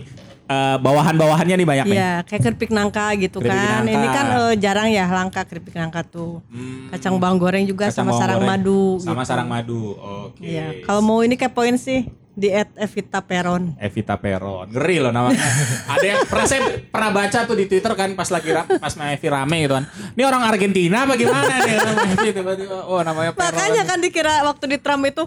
eh, 0.47 0.77
bawahan-bawahannya 0.79 1.57
nih 1.57 1.67
banyak 1.67 1.87
nih. 1.87 1.97
Iya, 1.97 2.13
kayak 2.23 2.43
keripik 2.45 2.71
nangka 2.71 3.17
gitu 3.17 3.41
Keripik 3.41 3.57
kan. 3.57 3.83
nangka. 3.83 3.95
Ini 3.95 4.07
kan 4.13 4.27
eh, 4.31 4.55
jarang 4.59 4.89
ya 4.89 5.05
langka 5.07 5.43
keripik 5.43 5.75
nangka 5.75 6.05
tuh. 6.05 6.45
Hmm, 6.47 6.93
Kacang 6.93 7.17
bawang 7.17 7.37
goreng 7.37 7.65
juga 7.65 7.89
kacang 7.89 8.05
sama 8.05 8.13
sarang 8.15 8.45
goreng. 8.45 8.51
madu. 8.53 8.83
Sama 8.99 9.17
gitu. 9.19 9.27
sarang 9.27 9.49
madu. 9.49 9.97
Oke. 9.97 10.45
Iya, 10.45 10.85
kalau 10.85 11.01
mau 11.01 11.19
ini 11.21 11.35
kayak 11.35 11.51
poin 11.51 11.75
sih 11.75 12.05
di 12.37 12.53
at 12.53 12.69
Evita 12.77 13.25
Peron. 13.25 13.73
Evita 13.81 14.21
Peron. 14.21 14.69
Ngeri 14.69 15.01
loh 15.01 15.09
namanya. 15.09 15.41
Ada 15.97 16.05
yang 16.05 16.21
pernah 16.29 16.47
saya 16.47 16.61
pernah 16.85 17.11
baca 17.17 17.39
tuh 17.49 17.57
di 17.57 17.65
Twitter 17.65 17.93
kan 17.97 18.13
pas 18.13 18.29
lagi 18.29 18.53
pas 18.53 18.93
Mbak 18.93 19.09
Evi 19.17 19.29
rame 19.33 19.57
gitu 19.65 19.75
kan. 19.81 19.85
Ini 20.13 20.23
orang 20.29 20.43
Argentina 20.45 21.09
apa 21.09 21.17
gimana 21.17 21.55
nih 21.65 21.75
Evi 22.13 22.29
tiba-tiba 22.37 22.85
oh 22.85 23.01
namanya 23.01 23.33
Peron. 23.33 23.49
Makanya 23.49 23.83
kan 23.89 23.99
dikira 24.05 24.45
waktu 24.45 24.65
di 24.69 24.79
Trump 24.85 25.09
itu 25.09 25.25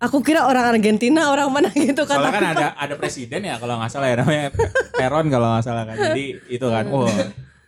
aku 0.00 0.24
kira 0.24 0.48
orang 0.48 0.72
Argentina, 0.72 1.28
orang 1.28 1.52
mana 1.52 1.68
gitu 1.76 2.08
kan. 2.08 2.16
Soalnya 2.16 2.32
kan 2.32 2.46
ada 2.56 2.66
ada 2.80 2.94
presiden 2.96 3.44
ya 3.44 3.60
kalau 3.60 3.76
nggak 3.76 3.92
salah 3.92 4.08
ya 4.08 4.16
namanya 4.24 4.48
Peron 4.96 5.26
kalau 5.28 5.46
nggak 5.52 5.64
salah 5.68 5.84
kan. 5.84 5.96
Jadi 6.00 6.24
itu 6.48 6.66
kan, 6.66 6.88
oh 6.88 7.04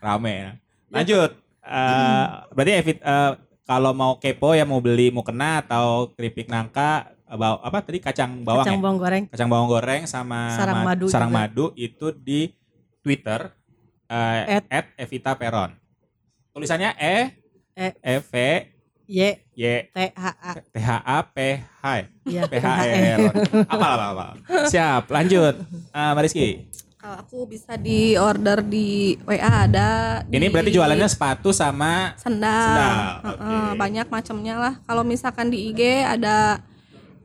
rame. 0.00 0.32
ya. 0.32 0.50
Lanjut. 0.88 1.30
Eh, 1.60 2.26
berarti 2.56 2.72
Evit 2.72 2.98
eh, 3.04 3.32
kalau 3.68 3.92
mau 3.92 4.16
kepo 4.16 4.56
ya 4.56 4.64
mau 4.64 4.80
beli 4.80 5.12
mau 5.12 5.22
kena 5.22 5.60
atau 5.62 6.10
keripik 6.16 6.48
nangka 6.48 7.12
eh, 7.30 7.36
baw- 7.36 7.62
apa 7.62 7.78
tadi 7.80 7.98
kacang 7.98 8.42
bawang 8.42 8.66
kacang 8.66 8.76
ya? 8.76 8.82
bawang 8.82 8.98
goreng. 8.98 9.24
Kacang 9.26 9.48
bawang 9.48 9.68
goreng 9.68 10.02
sama 10.04 10.50
Sarang 10.52 10.76
ma- 10.76 10.86
madu 10.90 11.06
sarang 11.06 11.30
juga. 11.30 11.38
madu 11.40 11.66
itu 11.74 12.06
di 12.12 12.50
Twitter 13.00 13.54
eh, 14.04 14.58
At- 14.58 14.68
at 14.68 14.86
Evita 14.96 15.32
Peron. 15.32 15.70
Tulisannya 16.50 16.90
E 16.94 17.16
E 17.72 17.86
E 17.96 18.14
V 18.20 18.32
Y 19.06 19.20
Y 19.52 19.64
T 19.88 19.96
H 20.12 20.26
A. 20.36 20.52
T 20.60 20.76
H 20.76 20.90
A 21.00 21.18
P 21.24 21.36
H 21.58 21.84
Iya, 22.24 22.42
P 22.44 22.54
H 22.56 22.66
R. 22.84 23.18
Apa 23.66 23.86
apa 23.88 24.04
apa. 24.08 24.26
Siap, 24.66 25.08
lanjut. 25.08 25.54
Ah, 25.90 26.12
Mariski. 26.12 26.66
Kalau 26.94 27.16
aku 27.16 27.48
bisa 27.48 27.74
di 27.74 28.14
order 28.14 28.60
di 28.60 29.16
WA 29.24 29.64
ada. 29.64 30.20
Ini 30.28 30.36
di 30.38 30.46
berarti 30.46 30.70
jualannya 30.70 31.08
sepatu 31.08 31.48
sama 31.48 32.12
sendal. 32.14 32.54
Sendal, 32.60 33.00
oke. 33.24 33.56
banyak 33.74 34.06
macamnya 34.06 34.54
lah. 34.54 34.74
Kalau 34.84 35.00
misalkan 35.00 35.48
di 35.48 35.72
IG 35.72 35.80
ada 36.04 36.60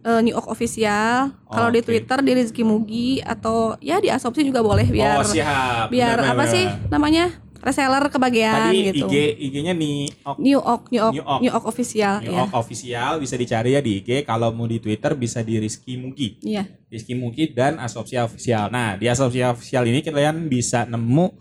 eh, 0.06 0.22
New 0.22 0.32
York 0.32 0.46
Official. 0.48 1.34
Kalau 1.44 1.70
di 1.70 1.82
Oke. 1.82 1.88
Twitter 1.90 2.22
di 2.22 2.32
Rizky 2.34 2.62
Mugi 2.62 3.20
atau 3.20 3.74
ya 3.80 3.98
di 3.98 4.08
Asopsi 4.08 4.42
juga 4.42 4.62
boleh 4.62 4.86
biar 4.86 5.18
Oh, 5.18 5.26
siap. 5.26 5.90
biar 5.90 6.16
Benar, 6.16 6.32
apa 6.32 6.38
benar, 6.40 6.54
sih 6.54 6.66
benar. 6.66 6.90
namanya 6.90 7.26
reseller 7.58 8.06
kebagian 8.08 8.70
Tadi 8.70 8.80
gitu. 8.88 9.06
IG 9.08 9.16
IG-nya 9.42 9.74
nih 9.74 10.06
ok, 10.22 10.38
New 10.38 10.54
York, 10.54 10.82
New 10.86 11.00
York, 11.00 11.12
New 11.12 11.24
York. 11.24 11.40
New 11.42 11.50
York 11.50 11.66
Official 11.66 12.16
New 12.22 12.30
ya. 12.30 12.38
York 12.40 12.54
official 12.54 13.12
bisa 13.18 13.36
dicari 13.36 13.74
ya 13.74 13.82
di 13.82 13.92
IG. 13.98 14.22
Kalau 14.22 14.54
mau 14.54 14.66
di 14.66 14.78
Twitter 14.78 15.12
bisa 15.14 15.42
di 15.42 15.58
Rizky 15.58 15.98
Mugi. 15.98 16.38
Iya. 16.40 16.70
Rizky 16.86 17.14
Mugi 17.14 17.50
dan 17.50 17.76
Asopsia 17.78 18.22
Official. 18.24 18.70
Nah, 18.70 18.94
di 18.94 19.10
Asopsia 19.10 19.50
Official 19.50 19.82
ini 19.84 20.00
kalian 20.00 20.46
bisa 20.46 20.86
nemu 20.86 21.34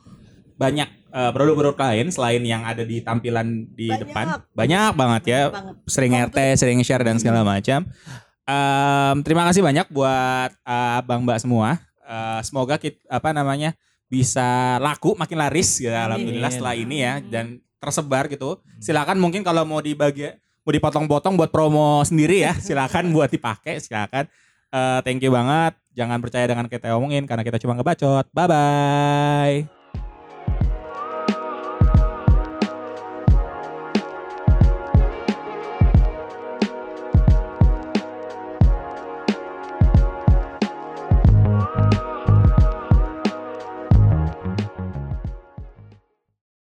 banyak 0.56 0.88
eh, 1.10 1.30
produk-produk 1.30 1.76
lain 1.78 2.08
selain 2.08 2.40
yang 2.40 2.64
ada 2.64 2.82
di 2.82 2.98
tampilan 2.98 3.68
di 3.68 3.86
Banyak. 3.86 4.00
depan. 4.02 4.26
Banyak 4.50 4.90
banget 4.94 5.22
ya. 5.26 5.40
Banget. 5.50 5.74
Sering 5.84 6.12
RT, 6.16 6.38
sering 6.56 6.78
share 6.80 7.04
dan 7.04 7.20
segala 7.20 7.44
macam. 7.44 7.84
Em, 8.44 9.16
terima 9.24 9.48
kasih 9.48 9.64
banyak 9.64 9.88
buat 9.88 10.50
eh, 10.52 10.98
abang 11.00 11.24
mbak 11.24 11.40
semua. 11.40 11.80
Eh, 12.04 12.40
semoga 12.44 12.76
kita 12.76 13.00
apa 13.08 13.32
namanya 13.32 13.72
bisa 14.04 14.76
laku 14.78 15.16
makin 15.16 15.40
laris 15.40 15.80
ya 15.80 16.06
alhamdulillah 16.06 16.52
setelah 16.52 16.76
ini 16.76 16.96
ya 17.00 17.14
dan 17.24 17.58
tersebar 17.80 18.28
gitu. 18.28 18.60
Silakan 18.80 19.16
mungkin 19.16 19.40
kalau 19.40 19.64
mau 19.64 19.80
dibagi 19.80 20.28
mau 20.64 20.72
dipotong-potong 20.72 21.36
buat 21.36 21.52
promo 21.52 22.04
sendiri 22.04 22.44
ya, 22.44 22.52
silakan 22.66 23.12
buat 23.16 23.32
dipakai, 23.32 23.80
silakan. 23.80 24.28
Eh, 24.68 25.00
thank 25.04 25.24
you 25.24 25.32
banget. 25.32 25.72
Jangan 25.94 26.18
percaya 26.20 26.44
dengan 26.44 26.66
kita 26.68 26.92
omongin 26.98 27.24
karena 27.24 27.46
kita 27.46 27.56
cuma 27.62 27.72
ngebacot. 27.78 28.28
Bye 28.34 28.48
bye. 28.48 29.73